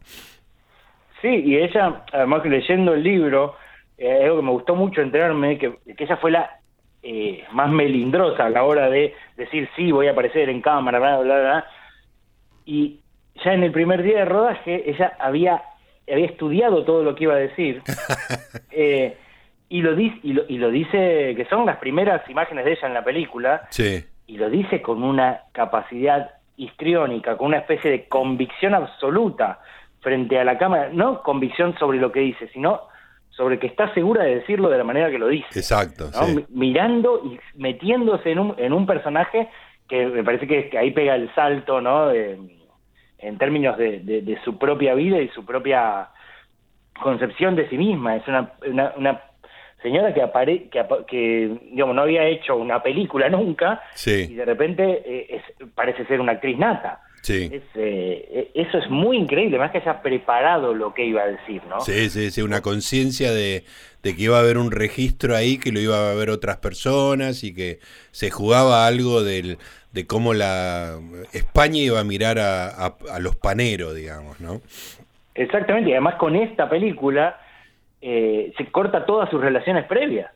Sí, 1.21 1.27
y 1.27 1.57
ella, 1.57 2.03
además 2.13 2.41
que 2.41 2.49
leyendo 2.49 2.93
el 2.93 3.03
libro, 3.03 3.55
eh, 3.97 4.23
algo 4.23 4.37
que 4.37 4.43
me 4.43 4.51
gustó 4.51 4.75
mucho 4.75 5.01
enterarme, 5.01 5.57
que, 5.57 5.73
que 5.97 6.03
ella 6.05 6.17
fue 6.17 6.31
la 6.31 6.59
eh, 7.01 7.43
más 7.53 7.69
melindrosa 7.69 8.45
a 8.45 8.49
la 8.49 8.63
hora 8.63 8.89
de 8.89 9.13
decir 9.37 9.69
sí, 9.75 9.91
voy 9.91 10.07
a 10.07 10.11
aparecer 10.11 10.49
en 10.49 10.61
cámara, 10.61 10.99
bla, 10.99 11.19
bla, 11.19 11.39
bla. 11.39 11.65
Y 12.65 12.99
ya 13.43 13.53
en 13.53 13.63
el 13.63 13.71
primer 13.71 14.03
día 14.03 14.19
de 14.19 14.25
rodaje, 14.25 14.89
ella 14.89 15.13
había, 15.19 15.63
había 16.11 16.25
estudiado 16.25 16.83
todo 16.83 17.03
lo 17.03 17.15
que 17.15 17.25
iba 17.25 17.33
a 17.33 17.37
decir. 17.37 17.81
eh, 18.71 19.17
y 19.69 19.81
lo, 19.81 19.95
dice, 19.95 20.19
y, 20.23 20.33
lo, 20.33 20.43
y 20.47 20.57
lo 20.57 20.71
dice, 20.71 21.33
que 21.35 21.45
son 21.49 21.65
las 21.65 21.77
primeras 21.77 22.27
imágenes 22.29 22.65
de 22.65 22.71
ella 22.71 22.87
en 22.87 22.93
la 22.93 23.03
película. 23.03 23.67
Sí 23.69 24.03
y 24.29 24.37
lo 24.37 24.49
dice 24.49 24.81
con 24.81 25.03
una 25.03 25.41
capacidad 25.53 26.29
histriónica, 26.55 27.35
con 27.35 27.47
una 27.47 27.57
especie 27.57 27.89
de 27.89 28.07
convicción 28.07 28.75
absoluta 28.75 29.59
frente 30.01 30.37
a 30.37 30.43
la 30.43 30.57
cámara, 30.59 30.89
no 30.93 31.23
convicción 31.23 31.75
sobre 31.79 31.97
lo 31.97 32.11
que 32.11 32.19
dice, 32.19 32.47
sino 32.53 32.81
sobre 33.31 33.57
que 33.57 33.65
está 33.65 33.91
segura 33.95 34.23
de 34.23 34.35
decirlo 34.35 34.69
de 34.69 34.77
la 34.77 34.83
manera 34.83 35.09
que 35.09 35.17
lo 35.17 35.29
dice. 35.29 35.47
Exacto. 35.55 36.11
Mirando 36.49 37.23
y 37.25 37.39
metiéndose 37.55 38.31
en 38.31 38.39
un, 38.39 38.55
en 38.57 38.71
un 38.71 38.85
personaje 38.85 39.49
que 39.87 40.05
me 40.05 40.23
parece 40.23 40.45
que, 40.45 40.77
ahí 40.77 40.91
pega 40.91 41.15
el 41.15 41.33
salto, 41.33 41.81
¿no? 41.81 42.11
En 43.19 43.37
términos 43.37 43.77
de, 43.77 43.99
de, 43.99 44.39
su 44.43 44.57
propia 44.57 44.93
vida 44.93 45.19
y 45.19 45.29
su 45.29 45.45
propia 45.45 46.09
concepción 47.01 47.55
de 47.55 47.69
sí 47.69 47.77
misma. 47.77 48.15
Es 48.15 48.27
una, 48.27 48.51
una 48.95 49.21
señora 49.81 50.13
que, 50.13 50.21
apare 50.21 50.69
que, 50.69 50.85
que 51.07 51.59
digamos, 51.71 51.95
no 51.95 52.01
había 52.03 52.25
hecho 52.25 52.55
una 52.55 52.81
película 52.81 53.29
nunca 53.29 53.81
y 54.05 54.33
de 54.33 54.45
repente 54.45 55.03
eh, 55.05 55.41
parece 55.75 56.05
ser 56.05 56.19
una 56.21 56.33
actriz 56.33 56.57
nata. 56.57 57.01
Sí. 57.21 57.49
Es, 57.51 57.63
eh, 57.75 58.51
eso 58.53 58.77
es 58.77 58.89
muy 58.89 59.17
increíble, 59.17 59.57
más 59.57 59.71
que 59.71 59.79
haya 59.79 60.01
preparado 60.01 60.73
lo 60.73 60.93
que 60.93 61.05
iba 61.05 61.21
a 61.21 61.27
decir, 61.27 61.61
¿no? 61.69 61.81
Sí, 61.81 62.09
sí, 62.09 62.31
sí, 62.31 62.41
una 62.41 62.61
conciencia 62.61 63.31
de, 63.31 63.63
que 64.03 64.15
iba 64.17 64.37
a 64.37 64.41
haber 64.41 64.57
un 64.57 64.71
registro 64.71 65.35
ahí, 65.35 65.57
que 65.57 65.71
lo 65.71 65.79
iba 65.79 66.11
a 66.11 66.13
ver 66.13 66.29
otras 66.29 66.57
personas 66.57 67.43
y 67.43 67.53
que 67.53 67.79
se 68.11 68.29
jugaba 68.29 68.87
algo 68.87 69.23
del, 69.23 69.57
de 69.91 70.07
cómo 70.07 70.33
la 70.33 70.99
España 71.33 71.79
iba 71.79 71.99
a 71.99 72.03
mirar 72.03 72.39
a, 72.39 72.69
a 72.85 73.19
los 73.19 73.35
paneros, 73.35 73.95
digamos, 73.95 74.39
¿no? 74.39 74.61
Exactamente, 75.35 75.89
y 75.89 75.93
además 75.93 76.15
con 76.15 76.35
esta 76.35 76.69
película 76.69 77.39
eh, 78.01 78.53
se 78.57 78.65
corta 78.71 79.05
todas 79.05 79.29
sus 79.29 79.41
relaciones 79.41 79.85
previas. 79.85 80.31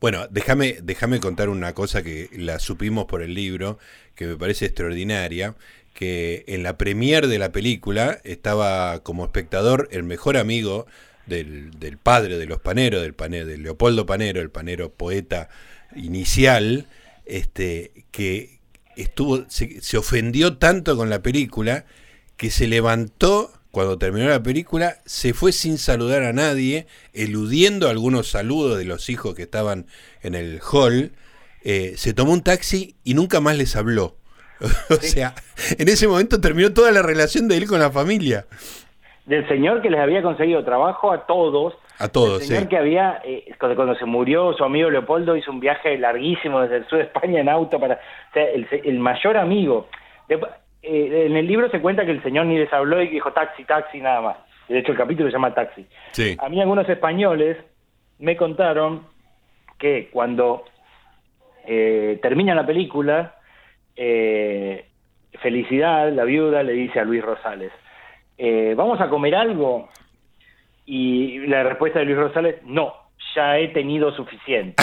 Bueno, 0.00 0.26
déjame, 0.30 0.76
déjame 0.82 1.20
contar 1.20 1.48
una 1.48 1.72
cosa 1.74 2.02
que 2.02 2.28
la 2.36 2.58
supimos 2.58 3.06
por 3.06 3.22
el 3.22 3.34
libro, 3.34 3.78
que 4.14 4.26
me 4.26 4.36
parece 4.36 4.66
extraordinaria, 4.66 5.54
que 5.94 6.44
en 6.48 6.62
la 6.62 6.76
premier 6.76 7.28
de 7.28 7.38
la 7.38 7.52
película 7.52 8.20
estaba 8.24 9.02
como 9.02 9.24
espectador 9.24 9.88
el 9.92 10.02
mejor 10.02 10.36
amigo 10.36 10.86
del, 11.26 11.70
del 11.78 11.96
padre 11.96 12.36
de 12.36 12.46
los 12.46 12.60
paneros, 12.60 13.00
del 13.00 13.14
panero, 13.14 13.46
de 13.46 13.56
Leopoldo 13.56 14.04
Panero, 14.04 14.40
el 14.40 14.50
panero 14.50 14.92
poeta 14.92 15.48
inicial, 15.96 16.88
este, 17.24 18.04
que 18.10 18.58
estuvo, 18.96 19.46
se, 19.48 19.80
se 19.80 19.96
ofendió 19.96 20.58
tanto 20.58 20.96
con 20.96 21.08
la 21.08 21.22
película 21.22 21.86
que 22.36 22.50
se 22.50 22.66
levantó 22.66 23.52
cuando 23.70 23.98
terminó 23.98 24.28
la 24.28 24.42
película, 24.42 25.00
se 25.04 25.34
fue 25.34 25.52
sin 25.52 25.78
saludar 25.78 26.22
a 26.22 26.32
nadie, 26.32 26.86
eludiendo 27.12 27.88
algunos 27.88 28.30
saludos 28.30 28.78
de 28.78 28.84
los 28.84 29.10
hijos 29.10 29.34
que 29.34 29.42
estaban 29.42 29.86
en 30.22 30.34
el 30.34 30.60
hall, 30.60 31.12
eh, 31.64 31.94
se 31.96 32.14
tomó 32.14 32.32
un 32.32 32.42
taxi 32.42 32.94
y 33.02 33.14
nunca 33.14 33.40
más 33.40 33.56
les 33.56 33.74
habló. 33.74 34.16
o 34.90 34.94
sea, 34.94 35.34
en 35.78 35.88
ese 35.88 36.08
momento 36.08 36.40
terminó 36.40 36.72
toda 36.72 36.92
la 36.92 37.02
relación 37.02 37.48
de 37.48 37.56
él 37.56 37.66
con 37.66 37.80
la 37.80 37.90
familia. 37.90 38.44
Del 39.26 39.46
señor 39.48 39.80
que 39.80 39.90
les 39.90 40.00
había 40.00 40.22
conseguido 40.22 40.64
trabajo 40.64 41.12
a 41.12 41.26
todos. 41.26 41.74
A 41.98 42.08
todos, 42.08 42.42
el 42.42 42.48
señor 42.48 42.68
que 42.68 42.76
había, 42.76 43.22
eh, 43.24 43.54
cuando, 43.58 43.94
se 43.94 44.04
murió 44.04 44.52
su 44.54 44.64
amigo 44.64 44.90
Leopoldo, 44.90 45.36
hizo 45.36 45.52
un 45.52 45.60
viaje 45.60 45.96
larguísimo 45.96 46.60
desde 46.60 46.78
el 46.78 46.88
sur 46.88 46.98
de 46.98 47.04
España 47.04 47.40
en 47.40 47.48
auto 47.48 47.78
para. 47.78 47.94
O 47.94 48.32
sea, 48.32 48.44
el, 48.44 48.66
el 48.70 48.98
mayor 48.98 49.36
amigo. 49.36 49.88
Eh, 50.28 51.26
en 51.26 51.36
el 51.36 51.46
libro 51.46 51.70
se 51.70 51.80
cuenta 51.80 52.04
que 52.04 52.10
el 52.10 52.22
señor 52.22 52.46
ni 52.46 52.58
les 52.58 52.72
habló 52.72 53.00
y 53.00 53.08
dijo 53.08 53.32
taxi, 53.32 53.64
taxi, 53.64 54.00
nada 54.00 54.20
más. 54.20 54.36
De 54.68 54.78
hecho, 54.78 54.92
el 54.92 54.98
capítulo 54.98 55.28
se 55.28 55.34
llama 55.34 55.54
Taxi. 55.54 55.86
A 56.38 56.48
mí 56.48 56.60
algunos 56.60 56.88
españoles 56.88 57.58
me 58.18 58.36
contaron 58.36 59.06
que 59.78 60.08
cuando 60.10 60.64
eh, 61.66 62.18
termina 62.22 62.54
la 62.54 62.64
película, 62.64 63.33
eh, 63.96 64.86
Felicidad, 65.42 66.12
la 66.12 66.24
viuda, 66.24 66.62
le 66.62 66.72
dice 66.72 67.00
a 67.00 67.04
Luis 67.04 67.22
Rosales, 67.22 67.72
¿vamos 68.76 69.00
a 69.00 69.08
comer 69.08 69.34
algo? 69.34 69.88
Y 70.86 71.40
la 71.46 71.64
respuesta 71.64 71.98
de 71.98 72.04
Luis 72.06 72.16
Rosales, 72.16 72.62
no, 72.64 72.94
ya 73.34 73.58
he 73.58 73.68
tenido 73.68 74.14
suficiente. 74.14 74.82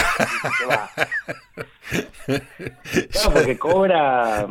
claro, 3.10 3.30
porque 3.32 3.58
cobra 3.58 4.46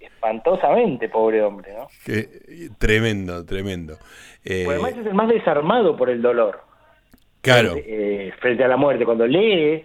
espantosamente, 0.00 1.08
pobre 1.08 1.42
hombre, 1.42 1.72
¿no? 1.74 1.88
tremendo, 2.78 3.44
tremendo. 3.44 3.94
Eh, 4.44 4.66
además 4.68 4.92
es 4.92 5.06
el 5.06 5.14
más 5.14 5.28
desarmado 5.28 5.96
por 5.96 6.10
el 6.10 6.20
dolor. 6.20 6.60
Claro. 7.40 7.74
Eh, 7.76 8.32
frente 8.40 8.64
a 8.64 8.68
la 8.68 8.76
muerte, 8.76 9.04
cuando 9.04 9.26
lee 9.26 9.84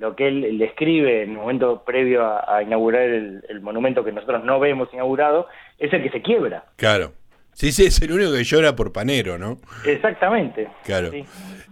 lo 0.00 0.16
que 0.16 0.28
él 0.28 0.58
le 0.58 0.64
escribe 0.64 1.22
en 1.22 1.30
el 1.32 1.36
momento 1.36 1.84
previo 1.84 2.24
a, 2.24 2.62
inaugurar 2.62 3.02
el, 3.02 3.60
monumento 3.60 4.02
que 4.02 4.12
nosotros 4.12 4.42
no 4.44 4.58
vemos 4.58 4.88
inaugurado, 4.92 5.46
es 5.78 5.92
el 5.92 6.02
que 6.02 6.10
se 6.10 6.22
quiebra. 6.22 6.64
Claro. 6.76 7.12
Sí, 7.52 7.72
sí, 7.72 7.84
es 7.84 8.00
el 8.00 8.12
único 8.12 8.32
que 8.32 8.42
llora 8.42 8.74
por 8.74 8.92
Panero, 8.92 9.36
¿no? 9.36 9.58
Exactamente. 9.84 10.68
Claro. 10.84 11.10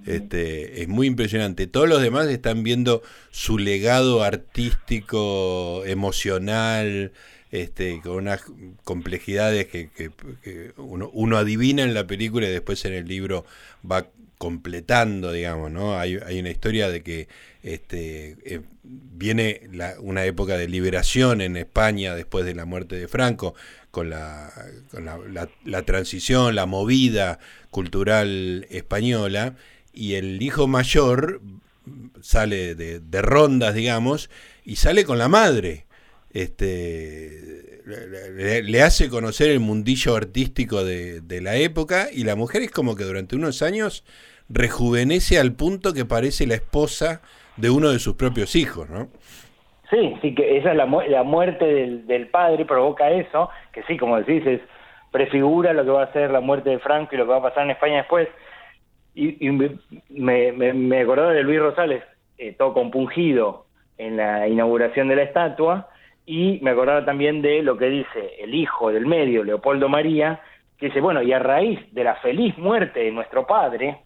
Este, 0.04 0.82
es 0.82 0.88
muy 0.88 1.06
impresionante. 1.06 1.66
Todos 1.66 1.88
los 1.88 2.02
demás 2.02 2.26
están 2.28 2.62
viendo 2.62 3.02
su 3.30 3.58
legado 3.58 4.22
artístico, 4.22 5.82
emocional, 5.86 7.12
este, 7.50 8.00
con 8.02 8.16
unas 8.16 8.42
complejidades 8.84 9.66
que, 9.66 9.90
uno, 10.76 11.36
adivina 11.36 11.82
en 11.82 11.94
la 11.94 12.06
película 12.06 12.46
y 12.46 12.50
después 12.50 12.84
en 12.84 12.92
el 12.92 13.06
libro 13.06 13.44
va 13.90 14.08
completando, 14.36 15.32
digamos, 15.32 15.70
¿no? 15.70 15.98
Hay, 15.98 16.16
una 16.16 16.50
historia 16.50 16.88
de 16.88 17.02
que 17.02 17.28
este, 17.62 18.36
eh, 18.44 18.60
viene 18.84 19.62
una 20.00 20.24
época 20.24 20.56
de 20.56 20.68
liberación 20.68 21.40
en 21.40 21.56
España 21.56 22.14
después 22.14 22.44
de 22.44 22.54
la 22.54 22.64
muerte 22.64 22.96
de 22.96 23.08
Franco, 23.08 23.54
con 23.90 24.10
la, 24.10 24.52
la, 25.64 25.82
transición, 25.82 26.54
la 26.54 26.66
movida 26.66 27.40
cultural 27.70 28.66
española, 28.70 29.56
y 29.92 30.14
el 30.14 30.40
hijo 30.40 30.68
mayor 30.68 31.40
sale 32.20 32.74
de, 32.76 33.00
de 33.00 33.22
rondas, 33.22 33.74
digamos, 33.74 34.30
y 34.64 34.76
sale 34.76 35.04
con 35.04 35.18
la 35.18 35.28
madre 35.28 35.87
este, 36.30 37.82
le, 38.62 38.82
hace 38.82 39.08
conocer 39.08 39.50
el 39.50 39.60
mundillo 39.60 40.16
artístico 40.16 40.84
de, 40.84 41.40
la 41.42 41.56
época 41.56 42.08
y 42.12 42.24
la 42.24 42.36
mujer 42.36 42.62
es 42.62 42.70
como 42.70 42.96
que 42.96 43.04
durante 43.04 43.36
unos 43.36 43.62
años 43.62 44.04
rejuvenece 44.48 45.38
al 45.38 45.52
punto 45.52 45.92
que 45.92 46.04
parece 46.04 46.46
la 46.46 46.54
esposa 46.54 47.22
de 47.56 47.70
uno 47.70 47.90
de 47.90 47.98
sus 47.98 48.14
propios 48.14 48.56
hijos, 48.56 48.88
¿no? 48.88 49.08
Sí, 49.90 50.16
sí, 50.20 50.34
que 50.34 50.58
esa 50.58 50.72
es 50.72 50.76
la, 50.76 50.84
la 50.84 51.22
muerte 51.22 51.64
del, 51.64 52.28
padre, 52.28 52.66
provoca 52.66 53.10
eso, 53.10 53.48
que 53.72 53.82
sí, 53.84 53.96
como 53.96 54.18
decís, 54.18 54.46
es, 54.46 54.60
prefigura 55.10 55.72
lo 55.72 55.84
que 55.84 55.90
va 55.90 56.02
a 56.02 56.12
ser 56.12 56.30
la 56.30 56.40
muerte 56.40 56.70
de 56.70 56.78
Franco 56.78 57.14
y 57.14 57.18
lo 57.18 57.24
que 57.24 57.30
va 57.30 57.38
a 57.38 57.42
pasar 57.42 57.64
en 57.64 57.70
España 57.70 57.98
después. 57.98 58.28
Y, 59.14 59.50
me, 59.50 60.52
me, 60.52 61.00
acordaba 61.00 61.32
de 61.32 61.42
Luis 61.42 61.58
Rosales, 61.58 62.04
eh, 62.36 62.54
todo 62.56 62.72
compungido 62.72 63.66
en 63.96 64.16
la 64.16 64.46
inauguración 64.46 65.08
de 65.08 65.16
la 65.16 65.22
estatua, 65.22 65.88
y 66.28 66.58
me 66.60 66.72
acordaba 66.72 67.06
también 67.06 67.40
de 67.40 67.62
lo 67.62 67.78
que 67.78 67.86
dice 67.86 68.34
el 68.38 68.54
hijo 68.54 68.90
del 68.92 69.06
medio, 69.06 69.42
Leopoldo 69.42 69.88
María, 69.88 70.42
que 70.76 70.86
dice, 70.86 71.00
bueno, 71.00 71.22
y 71.22 71.32
a 71.32 71.38
raíz 71.38 71.80
de 71.94 72.04
la 72.04 72.16
feliz 72.16 72.56
muerte 72.58 73.00
de 73.00 73.10
nuestro 73.10 73.46
padre, 73.46 74.02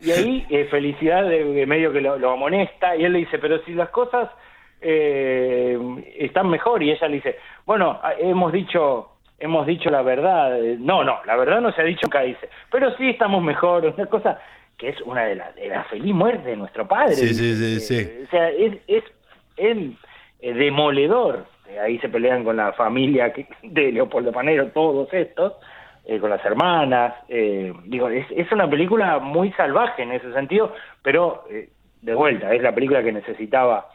Y 0.00 0.10
ahí, 0.10 0.46
eh, 0.50 0.64
felicidad 0.70 1.28
de, 1.28 1.66
medio 1.66 1.92
que 1.92 2.00
lo, 2.00 2.30
amonesta 2.30 2.96
y 2.96 3.04
él 3.04 3.12
le 3.12 3.18
dice, 3.18 3.38
pero 3.38 3.62
si 3.64 3.74
las 3.74 3.90
cosas 3.90 4.30
eh, 4.80 5.78
están 6.16 6.48
mejor 6.48 6.82
y 6.82 6.92
ella 6.92 7.06
le 7.06 7.16
dice, 7.16 7.36
bueno, 7.66 8.00
hemos 8.18 8.52
dicho 8.52 9.10
hemos 9.38 9.66
dicho 9.66 9.90
la 9.90 10.00
verdad. 10.02 10.58
No, 10.78 11.04
no, 11.04 11.20
la 11.26 11.36
verdad 11.36 11.60
no 11.60 11.72
se 11.72 11.82
ha 11.82 11.84
dicho 11.84 12.00
nunca, 12.04 12.22
dice. 12.22 12.48
Pero 12.70 12.96
sí 12.96 13.10
estamos 13.10 13.42
mejor, 13.42 13.84
una 13.84 14.06
cosa 14.06 14.38
que 14.78 14.88
es 14.88 15.00
una 15.02 15.24
de 15.24 15.34
las 15.34 15.54
de 15.56 15.68
la 15.68 15.84
feliz 15.84 16.14
muerte 16.14 16.50
de 16.50 16.56
nuestro 16.56 16.88
padre. 16.88 17.14
Sí, 17.14 17.34
sí, 17.34 17.54
sí, 17.54 17.80
sí. 17.80 18.24
O 18.26 18.30
sea, 18.30 18.48
es, 18.50 18.78
es, 18.86 19.04
es 20.40 20.56
demoledor. 20.56 21.46
Ahí 21.82 21.98
se 21.98 22.08
pelean 22.08 22.44
con 22.44 22.56
la 22.56 22.72
familia 22.72 23.32
de 23.62 23.92
Leopoldo 23.92 24.32
Panero, 24.32 24.68
todos 24.68 25.12
estos. 25.12 25.54
Eh, 26.06 26.18
con 26.18 26.30
las 26.30 26.44
hermanas. 26.44 27.14
Eh, 27.28 27.72
digo, 27.84 28.08
es, 28.08 28.26
es, 28.34 28.50
una 28.50 28.68
película 28.68 29.18
muy 29.18 29.52
salvaje 29.52 30.02
en 30.02 30.12
ese 30.12 30.32
sentido, 30.32 30.74
pero 31.02 31.44
eh, 31.50 31.68
de 32.00 32.14
vuelta, 32.14 32.52
es 32.54 32.62
la 32.62 32.74
película 32.74 33.02
que 33.02 33.12
necesitaba, 33.12 33.90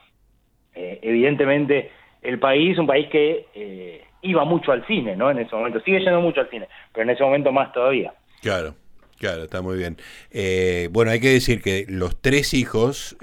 evidentemente, 0.73 1.91
el 2.21 2.37
país, 2.37 2.77
un 2.77 2.85
país 2.85 3.09
que 3.09 4.05
iba 4.21 4.45
mucho 4.45 4.71
al 4.71 4.85
cine, 4.85 5.15
¿no? 5.15 5.31
En 5.31 5.39
ese 5.39 5.55
momento, 5.55 5.79
sigue 5.81 5.99
yendo 5.99 6.21
mucho 6.21 6.41
al 6.41 6.49
cine, 6.49 6.67
pero 6.93 7.03
en 7.03 7.09
ese 7.09 7.23
momento 7.23 7.51
más 7.51 7.73
todavía. 7.73 8.13
Claro. 8.41 8.75
Claro, 9.17 9.43
está 9.43 9.61
muy 9.61 9.77
bien. 9.77 9.97
bueno, 10.91 11.11
hay 11.11 11.19
que 11.21 11.29
decir 11.29 11.61
que 11.61 11.85
los 11.87 12.21
tres 12.21 12.53
hijos, 12.53 13.17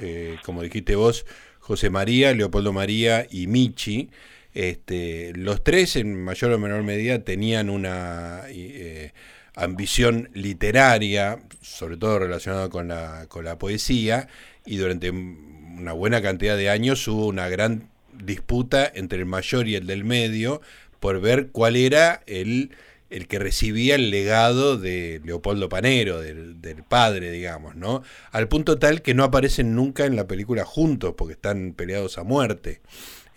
como 0.45 0.63
dijiste 0.63 0.97
vos, 0.97 1.25
José 1.63 1.91
María, 1.91 2.35
Leopoldo 2.35 2.73
María 2.73 3.25
y 3.31 3.47
Michi, 3.47 4.11
este, 4.53 5.33
los 5.37 5.63
tres, 5.63 5.95
en 5.95 6.23
mayor 6.23 6.53
o 6.53 6.59
menor 6.59 6.83
medida, 6.83 7.21
tenían 7.21 7.71
una 7.71 8.43
eh, 8.49 9.13
ambición 9.55 10.29
literaria, 10.35 11.39
sobre 11.61 11.97
todo 11.97 12.19
relacionada 12.19 12.69
con 12.69 12.89
la, 12.89 13.27
con 13.29 13.45
la 13.45 13.59
poesía, 13.59 14.27
y 14.67 14.77
durante 14.77 15.11
una 15.11 15.93
buena 15.93 16.21
cantidad 16.21 16.57
de 16.57 16.69
años 16.69 17.07
hubo 17.07 17.29
una 17.29 17.49
gran 17.49 17.89
disputa 18.13 18.91
entre 18.93 19.21
el 19.21 19.27
mayor 19.27 19.69
y 19.69 19.77
el 19.77 19.87
del 19.87 20.03
medio 20.05 20.61
por 20.99 21.21
ver 21.21 21.49
cuál 21.51 21.77
era 21.77 22.23
el, 22.27 22.73
el 23.13 23.29
que 23.29 23.39
recibía 23.39 23.95
el 23.95 24.11
legado 24.11 24.79
de 24.79 25.21
Leopoldo 25.25 25.69
Panero, 25.69 26.21
del, 26.21 26.61
del, 26.63 26.83
padre, 26.83 27.31
digamos, 27.31 27.77
¿no? 27.77 28.03
Al 28.31 28.49
punto 28.49 28.79
tal 28.79 29.03
que 29.03 29.15
no 29.15 29.23
aparecen 29.23 29.75
nunca 29.75 30.07
en 30.07 30.17
la 30.17 30.27
película 30.27 30.65
juntos, 30.65 31.15
porque 31.17 31.35
están 31.35 31.75
peleados 31.75 32.17
a 32.17 32.25
muerte. 32.25 32.81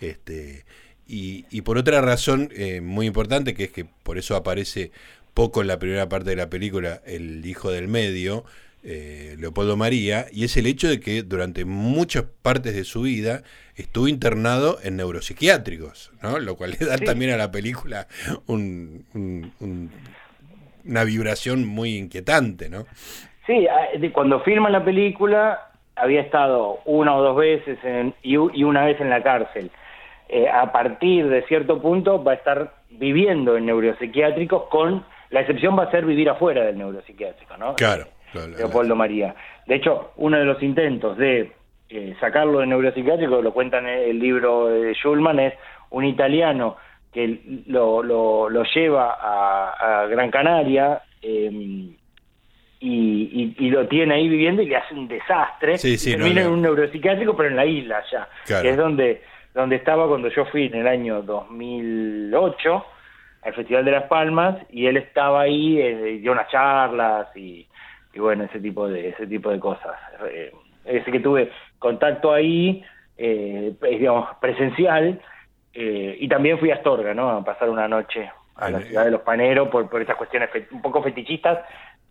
Este, 0.00 0.64
y, 1.06 1.60
por 1.62 1.78
otra 1.78 2.00
razón 2.00 2.50
eh, 2.54 2.80
muy 2.80 3.06
importante, 3.06 3.54
que 3.54 3.64
es 3.64 3.70
que 3.70 3.84
por 3.84 4.18
eso 4.18 4.34
aparece 4.34 4.90
poco 5.34 5.60
en 5.60 5.68
la 5.68 5.78
primera 5.78 6.08
parte 6.08 6.30
de 6.30 6.36
la 6.36 6.50
película 6.50 7.02
el 7.06 7.44
hijo 7.46 7.70
del 7.70 7.86
medio, 7.86 8.44
eh, 8.88 9.34
Leopoldo 9.38 9.76
María, 9.76 10.26
y 10.30 10.44
es 10.44 10.56
el 10.56 10.66
hecho 10.66 10.88
de 10.88 11.00
que 11.00 11.24
durante 11.24 11.64
muchas 11.64 12.22
partes 12.22 12.72
de 12.76 12.84
su 12.84 13.02
vida 13.02 13.42
estuvo 13.74 14.06
internado 14.06 14.78
en 14.80 14.96
neuropsiquiátricos, 14.96 16.12
¿no? 16.22 16.38
lo 16.38 16.54
cual 16.56 16.76
le 16.78 16.86
da 16.86 16.96
también 16.96 17.32
a 17.32 17.36
la 17.36 17.50
película 17.50 18.06
una 18.46 19.10
vibración 21.04 21.66
muy 21.66 21.96
inquietante. 21.96 22.68
¿no? 22.68 22.84
Sí, 23.44 23.66
cuando 24.12 24.38
filma 24.42 24.70
la 24.70 24.84
película 24.84 25.72
había 25.96 26.20
estado 26.20 26.78
una 26.84 27.16
o 27.16 27.22
dos 27.22 27.36
veces 27.36 27.78
y 28.22 28.36
una 28.36 28.84
vez 28.84 29.00
en 29.00 29.10
la 29.10 29.20
cárcel. 29.20 29.72
Eh, 30.28 30.48
a 30.48 30.70
partir 30.70 31.28
de 31.28 31.42
cierto 31.46 31.82
punto 31.82 32.22
va 32.22 32.32
a 32.32 32.34
estar 32.36 32.74
viviendo 32.90 33.56
en 33.56 33.66
neuropsiquiátricos 33.66 34.68
con 34.70 35.04
la 35.30 35.40
excepción 35.40 35.76
va 35.76 35.84
a 35.84 35.90
ser 35.90 36.04
vivir 36.04 36.28
afuera 36.28 36.64
del 36.64 36.78
neuropsiquiátrico, 36.78 37.56
¿no? 37.56 37.74
Claro. 37.74 38.06
Leopoldo 38.56 38.94
María. 38.94 39.34
De 39.66 39.76
hecho, 39.76 40.12
uno 40.16 40.38
de 40.38 40.44
los 40.44 40.62
intentos 40.62 41.16
de 41.16 41.52
eh, 41.88 42.14
sacarlo 42.20 42.60
del 42.60 42.68
neuropsiquiátrico, 42.68 43.42
lo 43.42 43.52
cuenta 43.52 43.78
en 43.78 43.86
el 43.86 44.18
libro 44.18 44.68
de 44.68 44.94
Schulman, 44.94 45.40
es 45.40 45.54
un 45.90 46.04
italiano 46.04 46.76
que 47.12 47.40
lo, 47.66 48.02
lo, 48.02 48.64
lleva 48.74 49.16
a, 49.20 50.06
Gran 50.06 50.30
Canaria 50.30 51.02
em, 51.22 51.94
y, 52.80 53.54
y, 53.58 53.70
lo 53.70 53.86
tiene 53.88 54.14
ahí 54.14 54.28
viviendo 54.28 54.60
y 54.62 54.66
le 54.66 54.76
hace 54.76 54.94
un 54.94 55.08
desastre. 55.08 55.78
Sí, 55.78 55.96
sí, 55.96 56.12
termina 56.12 56.42
en 56.42 56.48
un 56.48 56.62
neuropsiquiátrico, 56.62 57.36
pero 57.36 57.48
en 57.48 57.56
la 57.56 57.64
isla 57.64 58.02
ya, 58.10 58.28
que 58.60 58.68
es 58.68 58.76
donde 58.76 59.22
donde 59.56 59.76
estaba 59.76 60.06
cuando 60.06 60.28
yo 60.28 60.44
fui 60.46 60.66
en 60.66 60.74
el 60.74 60.86
año 60.86 61.22
2008 61.22 62.84
al 63.42 63.54
Festival 63.54 63.86
de 63.86 63.90
Las 63.90 64.04
Palmas 64.04 64.58
y 64.70 64.86
él 64.86 64.98
estaba 64.98 65.40
ahí, 65.40 65.80
eh, 65.80 66.18
dio 66.20 66.32
unas 66.32 66.50
charlas 66.50 67.34
y, 67.34 67.66
bueno, 68.18 68.44
ese 68.44 68.60
tipo 68.60 68.88
de 68.88 69.08
ese 69.08 69.26
tipo 69.26 69.50
de 69.50 69.58
cosas. 69.58 69.96
Eh, 70.30 70.52
ese 70.84 71.10
que 71.10 71.20
tuve 71.20 71.50
contacto 71.78 72.32
ahí, 72.32 72.82
eh, 73.16 73.74
digamos, 73.82 74.28
presencial, 74.40 75.20
eh, 75.74 76.16
y 76.18 76.28
también 76.28 76.58
fui 76.58 76.70
a 76.70 76.76
Astorga, 76.76 77.12
¿no? 77.12 77.30
A 77.30 77.44
pasar 77.44 77.68
una 77.68 77.88
noche 77.88 78.30
a 78.54 78.70
la 78.70 78.80
ciudad 78.80 79.04
de 79.04 79.10
los 79.10 79.20
Paneros 79.20 79.68
por, 79.68 79.88
por 79.90 80.00
estas 80.00 80.16
cuestiones 80.16 80.48
un 80.70 80.80
poco 80.80 81.02
fetichistas 81.02 81.58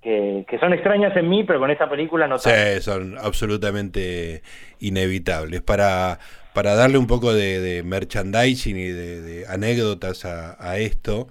que, 0.02 0.46
que, 0.48 0.60
son 0.60 0.74
extrañas 0.74 1.18
en 1.18 1.28
mí, 1.28 1.44
pero 1.44 1.60
con 1.60 1.72
esta 1.72 1.90
película 1.90 2.28
no 2.28 2.38
Sí, 2.38 2.52
son 2.82 3.18
absolutamente 3.18 4.44
inevitables. 4.80 5.62
Para, 5.62 6.20
para 6.54 6.76
darle 6.76 6.98
un 6.98 7.08
poco 7.08 7.34
de, 7.34 7.82
merchandising 7.84 8.78
y 8.78 8.88
de, 8.88 9.46
anécdotas 9.48 10.24
a, 10.26 10.78
esto, 10.78 11.28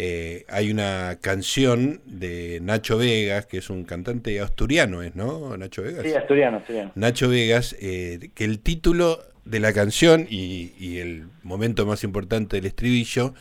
eh, 0.00 0.44
hay 0.48 0.70
una 0.70 1.18
canción 1.20 2.00
de 2.06 2.60
Nacho 2.62 2.98
Vegas, 2.98 3.46
que 3.46 3.58
es 3.58 3.68
un 3.68 3.82
cantante 3.82 4.38
asturiano, 4.38 5.02
¿es, 5.02 5.16
no? 5.16 5.56
Nacho 5.56 5.82
Vegas. 5.82 6.04
Sí, 6.04 6.14
asturiano, 6.14 6.58
asturiano. 6.58 6.92
Nacho 6.94 7.28
Vegas, 7.28 7.74
eh, 7.80 8.30
que 8.32 8.44
el 8.44 8.60
título 8.60 9.18
de 9.44 9.58
la 9.58 9.72
canción 9.72 10.28
y, 10.30 10.70
y 10.78 10.98
el 10.98 11.26
momento 11.42 11.84
más 11.84 12.04
importante 12.04 12.54
del 12.54 12.66
estribillo 12.66 13.34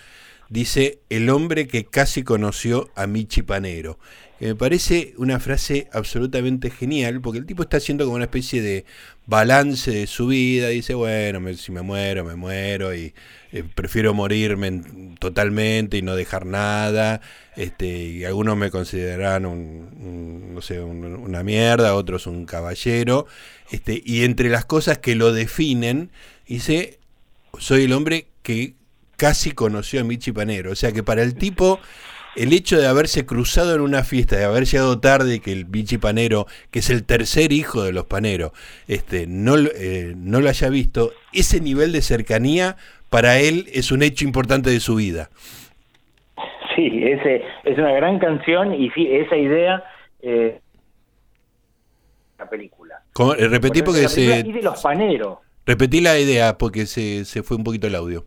dice 0.50 1.00
El 1.10 1.30
hombre 1.30 1.68
que 1.68 1.86
casi 1.86 2.24
conoció 2.24 2.90
a 2.96 3.08
Michi 3.08 3.42
Panero 3.42 3.98
me 4.40 4.56
parece 4.56 5.16
una 5.18 5.40
frase 5.40 5.88
absolutamente 5.92 6.70
genial, 6.70 7.22
porque 7.22 7.40
el 7.40 7.46
tipo 7.46 7.64
está 7.64 7.78
haciendo 7.78 8.06
como 8.06 8.18
una 8.18 8.26
especie 8.26 8.62
de 8.62 8.86
balance 9.26 9.90
de 9.90 10.06
su 10.06 10.28
vida, 10.28 10.68
dice, 10.68 10.94
bueno, 10.94 11.42
si 11.56 11.72
me 11.72 11.82
muero, 11.82 12.24
me 12.24 12.36
muero, 12.36 12.94
y 12.94 13.16
eh, 13.52 13.64
prefiero 13.74 14.14
morirme 14.14 14.84
totalmente 15.20 15.98
y 15.98 16.04
no 16.04 16.16
dejar 16.16 16.46
nada, 16.46 17.20
este, 17.56 17.88
y 17.88 18.26
algunos 18.26 18.56
me 18.58 18.70
considerarán 18.70 19.48
un, 19.48 20.54
no 20.54 20.62
sé, 20.62 20.82
una 20.82 21.42
mierda, 21.42 21.96
otros 21.96 22.28
un 22.28 22.46
caballero, 22.46 23.26
este, 23.72 24.02
y 24.06 24.24
entre 24.24 24.50
las 24.50 24.66
cosas 24.66 25.00
que 25.00 25.16
lo 25.16 25.34
definen, 25.34 26.12
dice, 26.48 27.00
soy 27.58 27.86
el 27.86 27.94
hombre 27.94 28.28
que 28.44 28.76
casi 29.18 29.52
conoció 29.52 30.02
a 30.02 30.04
Michi 30.04 30.32
Panero, 30.32 30.72
o 30.72 30.76
sea 30.76 30.92
que 30.92 31.04
para 31.04 31.24
el 31.24 31.36
tipo 31.36 31.80
el 32.38 32.54
hecho 32.54 32.80
de 32.80 32.88
haberse 32.88 33.26
cruzado 33.26 33.74
en 33.74 33.82
una 33.82 34.04
fiesta, 34.04 34.38
de 34.38 34.46
haber 34.46 34.66
llegado 34.66 35.00
tarde, 35.00 35.40
que 35.40 35.52
el 35.52 35.66
bichi 35.66 35.98
panero, 35.98 36.46
que 36.72 36.80
es 36.80 36.90
el 36.90 37.04
tercer 37.04 37.52
hijo 37.52 37.84
de 37.84 37.92
los 37.92 38.06
paneros, 38.06 38.52
este, 38.88 39.26
no, 39.28 39.58
eh, 39.58 40.14
no 40.16 40.40
lo 40.40 40.50
haya 40.50 40.70
visto, 40.70 41.12
ese 41.34 41.60
nivel 41.60 41.92
de 41.92 42.02
cercanía 42.02 42.78
para 43.10 43.40
él 43.40 43.66
es 43.74 43.92
un 43.92 44.04
hecho 44.04 44.24
importante 44.24 44.70
de 44.70 44.80
su 44.80 44.96
vida. 44.96 45.30
Sí, 46.76 47.02
ese, 47.04 47.44
es 47.64 47.78
una 47.78 47.92
gran 47.94 48.20
canción 48.20 48.74
y 48.74 48.92
sí, 48.92 49.08
esa 49.10 49.36
idea... 49.36 49.84
Eh, 50.22 50.60
la 52.38 52.48
película. 52.48 53.02
Eh, 53.40 53.48
repetí 53.48 53.82
porque 53.82 54.08
se... 54.08 54.42
Y 54.46 54.52
de 54.52 54.62
los 54.62 54.80
paneros. 54.80 55.40
Repetí 55.66 56.02
la 56.02 56.20
idea 56.20 56.60
porque 56.60 56.86
se, 56.86 57.26
se 57.26 57.42
fue 57.42 57.58
un 57.58 57.64
poquito 57.64 57.88
el 57.88 57.96
audio. 57.96 58.26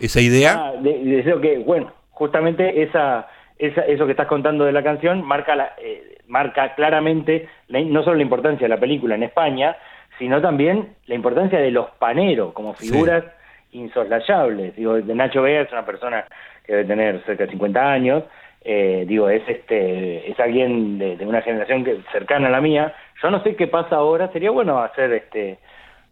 Esa 0.00 0.20
idea... 0.20 0.54
Ah, 0.56 0.72
de, 0.80 1.22
que, 1.42 1.58
bueno, 1.58 1.92
justamente 2.10 2.82
esa 2.82 3.28
eso 3.58 4.06
que 4.06 4.12
estás 4.12 4.26
contando 4.26 4.64
de 4.64 4.72
la 4.72 4.82
canción 4.82 5.22
marca, 5.22 5.54
la, 5.54 5.74
eh, 5.76 6.16
marca 6.28 6.74
claramente 6.74 7.46
no 7.68 8.02
solo 8.02 8.16
la 8.16 8.22
importancia 8.22 8.64
de 8.64 8.74
la 8.74 8.80
película 8.80 9.16
en 9.16 9.22
España, 9.22 9.76
sino 10.18 10.40
también 10.40 10.94
la 11.06 11.14
importancia 11.14 11.58
de 11.58 11.70
los 11.70 11.90
paneros 11.98 12.54
como 12.54 12.72
figuras 12.72 13.24
insoslayables. 13.72 14.76
Digo, 14.76 14.94
de 14.94 15.14
Nacho 15.14 15.42
Vega 15.42 15.60
es 15.60 15.72
una 15.72 15.84
persona 15.84 16.24
que 16.64 16.72
debe 16.72 16.88
tener 16.88 17.22
cerca 17.24 17.44
de 17.44 17.50
50 17.50 17.92
años, 17.92 18.24
eh, 18.62 19.04
digo, 19.08 19.30
es 19.30 19.42
este 19.48 20.30
es 20.30 20.38
alguien 20.38 20.98
de, 20.98 21.26
una 21.26 21.40
generación 21.40 21.82
que, 21.84 22.00
cercana 22.12 22.48
a 22.48 22.50
la 22.50 22.60
mía. 22.60 22.94
Yo 23.22 23.30
no 23.30 23.42
sé 23.42 23.56
qué 23.56 23.66
pasa 23.66 23.96
ahora, 23.96 24.30
sería 24.32 24.50
bueno 24.50 24.78
hacer 24.78 25.12
este 25.12 25.58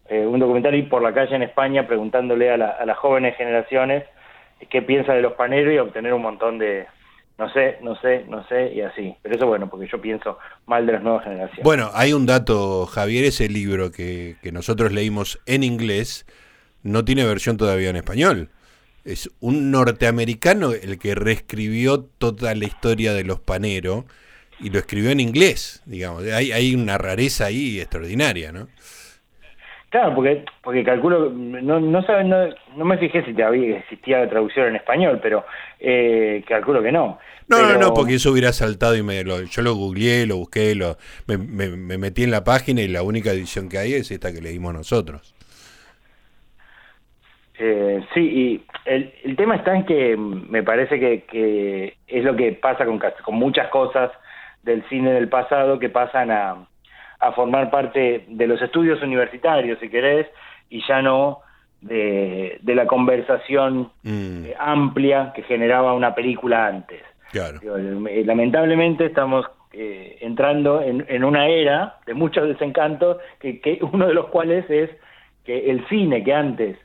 eh, 0.09 0.25
un 0.25 0.39
documental 0.39 0.75
ir 0.75 0.89
por 0.89 1.01
la 1.01 1.13
calle 1.13 1.35
en 1.35 1.43
España 1.43 1.87
preguntándole 1.87 2.51
a, 2.51 2.55
a 2.55 2.85
las 2.85 2.97
jóvenes 2.97 3.35
generaciones 3.37 4.03
qué 4.69 4.81
piensa 4.81 5.13
de 5.13 5.21
los 5.21 5.33
paneros 5.33 5.73
y 5.73 5.77
obtener 5.77 6.13
un 6.13 6.21
montón 6.21 6.57
de, 6.57 6.85
no 7.37 7.49
sé, 7.53 7.77
no 7.81 7.95
sé, 8.01 8.25
no 8.27 8.45
sé, 8.47 8.73
y 8.73 8.81
así. 8.81 9.15
Pero 9.21 9.35
eso 9.35 9.47
bueno, 9.47 9.69
porque 9.69 9.87
yo 9.87 10.01
pienso 10.01 10.37
mal 10.65 10.85
de 10.85 10.93
las 10.93 11.03
nuevas 11.03 11.23
generaciones. 11.23 11.63
Bueno, 11.63 11.89
hay 11.93 12.11
un 12.11 12.25
dato, 12.25 12.85
Javier, 12.85 13.23
ese 13.23 13.47
libro 13.47 13.91
que, 13.91 14.35
que 14.41 14.51
nosotros 14.51 14.91
leímos 14.91 15.39
en 15.45 15.63
inglés 15.63 16.25
no 16.83 17.05
tiene 17.05 17.25
versión 17.25 17.57
todavía 17.57 17.89
en 17.89 17.95
español. 17.95 18.49
Es 19.05 19.31
un 19.39 19.71
norteamericano 19.71 20.71
el 20.73 20.99
que 20.99 21.15
reescribió 21.15 22.01
toda 22.01 22.53
la 22.55 22.65
historia 22.65 23.13
de 23.13 23.23
los 23.23 23.39
paneros 23.39 24.03
y 24.59 24.69
lo 24.69 24.79
escribió 24.79 25.09
en 25.09 25.21
inglés, 25.21 25.81
digamos. 25.85 26.23
Hay, 26.25 26.51
hay 26.51 26.75
una 26.75 26.97
rareza 26.97 27.45
ahí 27.45 27.79
extraordinaria, 27.79 28.51
¿no? 28.51 28.67
Claro, 29.89 30.13
porque 30.13 30.45
porque 30.61 30.83
calculo, 30.83 31.31
no 31.31 31.79
no, 31.79 32.01
no, 32.01 32.47
no 32.75 32.85
me 32.85 32.97
fijé 32.99 33.25
si 33.25 33.33
todavía 33.33 33.79
existía 33.79 34.19
la 34.19 34.29
traducción 34.29 34.67
en 34.67 34.75
español, 34.75 35.19
pero 35.21 35.45
eh, 35.79 36.43
calculo 36.47 36.83
que 36.83 36.91
no. 36.91 37.17
No, 37.47 37.61
no, 37.63 37.79
no, 37.79 37.93
porque 37.95 38.15
eso 38.15 38.31
hubiera 38.31 38.53
saltado 38.53 38.95
y 38.95 39.01
me 39.01 39.23
lo, 39.23 39.41
yo 39.41 39.63
lo 39.63 39.73
googleé, 39.73 40.27
lo 40.27 40.37
busqué, 40.37 40.75
lo, 40.75 40.97
me, 41.25 41.37
me, 41.37 41.97
metí 41.97 42.23
en 42.23 42.29
la 42.29 42.43
página 42.43 42.81
y 42.81 42.87
la 42.87 43.01
única 43.01 43.31
edición 43.31 43.67
que 43.67 43.79
hay 43.79 43.93
es 43.93 44.11
esta 44.11 44.31
que 44.31 44.39
leímos 44.39 44.75
nosotros. 44.75 45.33
Eh, 47.57 48.05
sí, 48.13 48.19
y 48.21 48.65
el, 48.85 49.11
el 49.23 49.35
tema 49.35 49.55
está 49.55 49.75
en 49.75 49.85
que 49.87 50.15
me 50.15 50.61
parece 50.61 50.99
que, 50.99 51.23
que 51.23 51.97
es 52.07 52.23
lo 52.23 52.35
que 52.35 52.51
pasa 52.51 52.85
con, 52.85 52.99
con 52.99 53.35
muchas 53.35 53.69
cosas 53.69 54.11
del 54.61 54.87
cine 54.87 55.13
del 55.13 55.29
pasado 55.29 55.79
que 55.79 55.89
pasan 55.89 56.29
a, 56.29 56.68
a 57.19 57.31
formar 57.33 57.69
parte 57.69 58.25
de 58.27 58.47
los 58.47 58.61
estudios 58.61 59.01
universitarios, 59.01 59.79
si 59.79 59.89
querés, 59.89 60.27
y 60.69 60.81
ya 60.87 61.01
no 61.01 61.39
de, 61.81 62.57
de 62.61 62.75
la 62.75 62.85
conversación 62.87 63.91
mm. 64.03 64.45
eh, 64.45 64.55
amplia 64.57 65.31
que 65.35 65.43
generaba 65.43 65.93
una 65.93 66.15
película 66.15 66.67
antes. 66.67 67.01
Claro. 67.31 67.59
Eh, 67.77 68.23
lamentablemente 68.25 69.05
estamos 69.05 69.45
eh, 69.73 70.17
entrando 70.21 70.81
en, 70.81 71.05
en, 71.09 71.23
una 71.23 71.47
era 71.47 71.97
de 72.05 72.13
muchos 72.13 72.47
desencantos, 72.47 73.17
que, 73.39 73.59
que 73.59 73.79
uno 73.81 74.07
de 74.07 74.13
los 74.13 74.27
cuales 74.27 74.69
es 74.69 74.89
que 75.45 75.69
el 75.69 75.87
cine 75.87 76.23
que 76.23 76.33
antes 76.33 76.77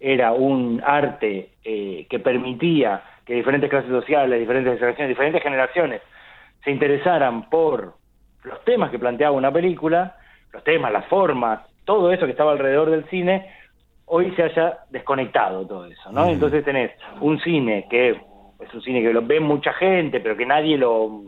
era 0.00 0.32
un 0.32 0.82
arte 0.84 1.50
que 1.62 2.18
permitía 2.18 3.02
que 3.24 3.34
diferentes 3.34 3.70
clases 3.70 3.90
sociales, 3.90 4.40
diferentes 4.40 4.74
generaciones, 4.74 5.08
diferentes 5.08 5.42
generaciones 5.42 6.02
se 6.64 6.70
interesaran 6.72 7.48
por 7.48 7.94
los 8.44 8.64
temas 8.64 8.90
que 8.90 8.98
planteaba 8.98 9.36
una 9.36 9.52
película, 9.52 10.16
los 10.52 10.64
temas, 10.64 10.92
las 10.92 11.06
formas, 11.06 11.60
todo 11.84 12.12
eso 12.12 12.26
que 12.26 12.32
estaba 12.32 12.52
alrededor 12.52 12.90
del 12.90 13.08
cine, 13.08 13.50
hoy 14.06 14.32
se 14.36 14.42
haya 14.42 14.78
desconectado 14.90 15.66
todo 15.66 15.86
eso, 15.86 16.12
¿no? 16.12 16.28
Entonces 16.28 16.64
tenés 16.64 16.92
un 17.20 17.40
cine 17.40 17.86
que 17.88 18.10
es 18.10 18.74
un 18.74 18.82
cine 18.82 19.02
que 19.02 19.12
lo 19.12 19.22
ve 19.22 19.40
mucha 19.40 19.72
gente, 19.74 20.20
pero 20.20 20.36
que 20.36 20.46
nadie 20.46 20.76
lo... 20.76 21.22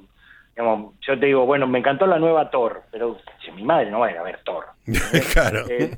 Digamos, 0.56 0.94
yo 1.00 1.18
te 1.18 1.26
digo, 1.26 1.46
bueno, 1.46 1.66
me 1.66 1.80
encantó 1.80 2.06
la 2.06 2.20
nueva 2.20 2.48
Thor, 2.48 2.82
pero 2.92 3.16
mi 3.56 3.64
madre 3.64 3.90
no 3.90 3.98
va 3.98 4.06
a 4.06 4.10
ir 4.12 4.18
a 4.18 4.22
ver 4.22 4.38
Thor. 4.44 4.66
claro. 5.32 5.64
Eh, 5.68 5.90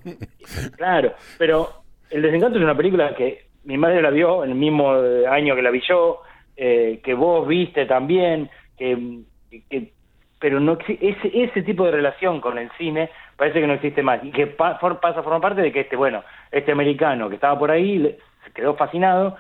claro, 0.77 1.13
pero 1.37 1.83
El 2.09 2.23
Desencanto 2.23 2.57
es 2.57 2.65
una 2.65 2.77
película 2.77 3.15
que 3.15 3.49
mi 3.65 3.77
madre 3.77 4.01
la 4.01 4.09
vio 4.09 4.45
en 4.45 4.53
el 4.53 4.57
mismo 4.57 4.93
año 5.29 5.55
que 5.55 5.61
la 5.61 5.71
vi 5.71 5.83
yo, 5.87 6.23
eh, 6.57 7.01
que 7.05 7.13
vos 7.13 7.47
viste 7.47 7.85
también, 7.85 8.49
que, 8.79 9.21
que 9.69 9.93
pero 10.39 10.61
no 10.61 10.79
ese, 10.87 11.31
ese 11.33 11.63
tipo 11.63 11.85
de 11.85 11.93
relación 11.93 12.41
con 12.41 12.59
el 12.59 12.71
cine 12.73 13.11
parece 13.37 13.61
que 13.61 13.67
no 13.67 13.75
existe 13.75 14.03
más. 14.03 14.23
Y 14.23 14.31
que 14.31 14.47
pasa 14.47 14.77
a 14.77 15.23
formar 15.23 15.41
parte 15.41 15.63
de 15.63 15.73
que 15.73 15.81
este 15.81 15.97
bueno 15.97 16.23
este 16.51 16.73
americano 16.73 17.29
que 17.29 17.37
estaba 17.37 17.59
por 17.59 17.71
ahí 17.71 18.17
se 18.45 18.53
quedó 18.53 18.75
fascinado 18.75 19.37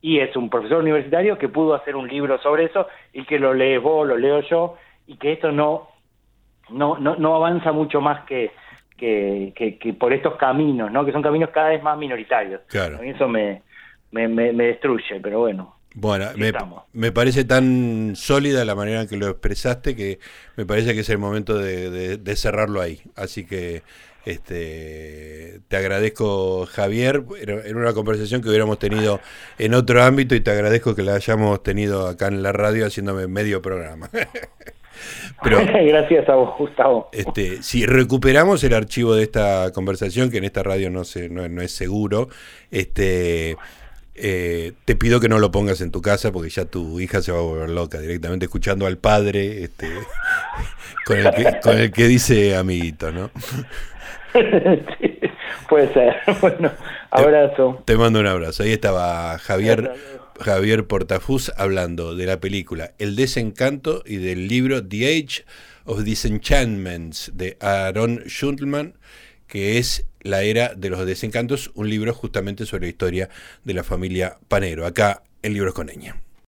y 0.00 0.18
es 0.18 0.34
un 0.36 0.50
profesor 0.50 0.78
universitario 0.78 1.38
que 1.38 1.48
pudo 1.48 1.74
hacer 1.74 1.94
un 1.94 2.08
libro 2.08 2.38
sobre 2.38 2.64
eso 2.64 2.88
y 3.12 3.24
que 3.24 3.38
lo 3.38 3.54
lees 3.54 3.80
vos 3.80 4.06
lo 4.06 4.16
leo 4.16 4.40
yo 4.40 4.76
y 5.06 5.16
que 5.16 5.32
esto 5.32 5.52
no 5.52 5.88
no 6.70 6.98
no, 6.98 7.16
no 7.16 7.36
avanza 7.36 7.72
mucho 7.72 8.00
más 8.00 8.24
que 8.24 8.50
que, 8.96 9.52
que, 9.80 9.92
por 9.94 10.12
estos 10.12 10.36
caminos 10.36 10.90
no 10.92 11.04
que 11.04 11.10
son 11.10 11.22
caminos 11.22 11.50
cada 11.50 11.70
vez 11.70 11.82
más 11.82 11.98
minoritarios. 11.98 12.60
Claro. 12.68 12.98
a 12.98 13.00
mí 13.00 13.10
eso 13.10 13.26
me, 13.26 13.62
me, 14.12 14.28
me 14.28 14.52
destruye 14.52 15.20
pero 15.20 15.40
bueno 15.40 15.74
bueno, 15.94 16.26
me, 16.92 17.12
parece 17.12 17.44
tan 17.44 18.14
sólida 18.16 18.64
la 18.64 18.74
manera 18.74 19.02
en 19.02 19.08
que 19.08 19.16
lo 19.16 19.28
expresaste 19.28 19.94
que 19.94 20.18
me 20.56 20.64
parece 20.64 20.94
que 20.94 21.00
es 21.00 21.08
el 21.10 21.18
momento 21.18 21.58
de, 21.58 22.36
cerrarlo 22.36 22.80
ahí. 22.80 23.00
Así 23.14 23.44
que 23.44 23.82
este, 24.24 25.60
te 25.68 25.76
agradezco, 25.76 26.66
Javier. 26.66 27.24
Era 27.40 27.76
una 27.76 27.92
conversación 27.92 28.40
que 28.40 28.48
hubiéramos 28.48 28.78
tenido 28.78 29.20
en 29.58 29.74
otro 29.74 30.02
ámbito 30.02 30.34
y 30.34 30.40
te 30.40 30.50
agradezco 30.50 30.94
que 30.94 31.02
la 31.02 31.14
hayamos 31.14 31.62
tenido 31.62 32.06
acá 32.06 32.28
en 32.28 32.42
la 32.42 32.52
radio 32.52 32.86
haciéndome 32.86 33.26
medio 33.26 33.60
programa. 33.60 34.08
Pero, 35.42 35.60
Gracias 35.84 36.28
a 36.28 36.34
vos, 36.34 36.56
Gustavo. 36.58 37.08
Este, 37.12 37.62
si 37.62 37.86
recuperamos 37.86 38.62
el 38.64 38.74
archivo 38.74 39.14
de 39.14 39.24
esta 39.24 39.72
conversación, 39.72 40.30
que 40.30 40.38
en 40.38 40.44
esta 40.44 40.62
radio 40.62 40.90
no, 40.90 41.04
se, 41.04 41.28
no, 41.28 41.48
no 41.48 41.62
es 41.62 41.72
seguro, 41.72 42.28
este 42.70 43.56
eh, 44.14 44.72
te 44.84 44.94
pido 44.94 45.20
que 45.20 45.28
no 45.28 45.38
lo 45.38 45.50
pongas 45.50 45.80
en 45.80 45.90
tu 45.90 46.02
casa 46.02 46.32
porque 46.32 46.50
ya 46.50 46.66
tu 46.66 47.00
hija 47.00 47.22
se 47.22 47.32
va 47.32 47.38
a 47.38 47.42
volver 47.42 47.70
loca 47.70 47.98
directamente 47.98 48.44
escuchando 48.44 48.86
al 48.86 48.98
padre 48.98 49.64
este, 49.64 49.88
con, 51.06 51.18
el 51.18 51.30
que, 51.34 51.60
con 51.62 51.78
el 51.78 51.92
que 51.92 52.06
dice 52.06 52.56
amiguito, 52.56 53.10
¿no? 53.10 53.30
puede 55.68 55.92
ser. 55.92 56.16
Bueno, 56.40 56.70
abrazo. 57.10 57.82
Te, 57.84 57.96
mando 57.96 58.20
un 58.20 58.26
abrazo. 58.26 58.62
Ahí 58.62 58.72
estaba 58.72 59.38
Javier, 59.38 59.92
Javier 60.40 60.86
Portafus 60.86 61.52
hablando 61.56 62.14
de 62.14 62.26
la 62.26 62.40
película 62.40 62.92
El 62.98 63.16
desencanto 63.16 64.02
y 64.04 64.16
del 64.16 64.48
libro 64.48 64.86
The 64.86 65.06
Age 65.06 65.44
of 65.84 66.02
Disenchantments 66.02 67.32
de 67.34 67.56
Aaron 67.60 68.22
Schultman 68.26 68.94
que 69.52 69.76
es 69.76 70.06
La 70.22 70.42
Era 70.42 70.74
de 70.74 70.90
los 70.90 71.04
Desencantos, 71.06 71.70
un 71.74 71.88
libro 71.88 72.14
justamente 72.14 72.66
sobre 72.66 72.86
la 72.86 72.90
historia 72.90 73.28
de 73.64 73.74
la 73.74 73.84
familia 73.84 74.38
Panero. 74.48 74.86
Acá 74.86 75.22
el 75.42 75.54
libro 75.54 75.70
es 75.70 75.74
con 75.74 75.88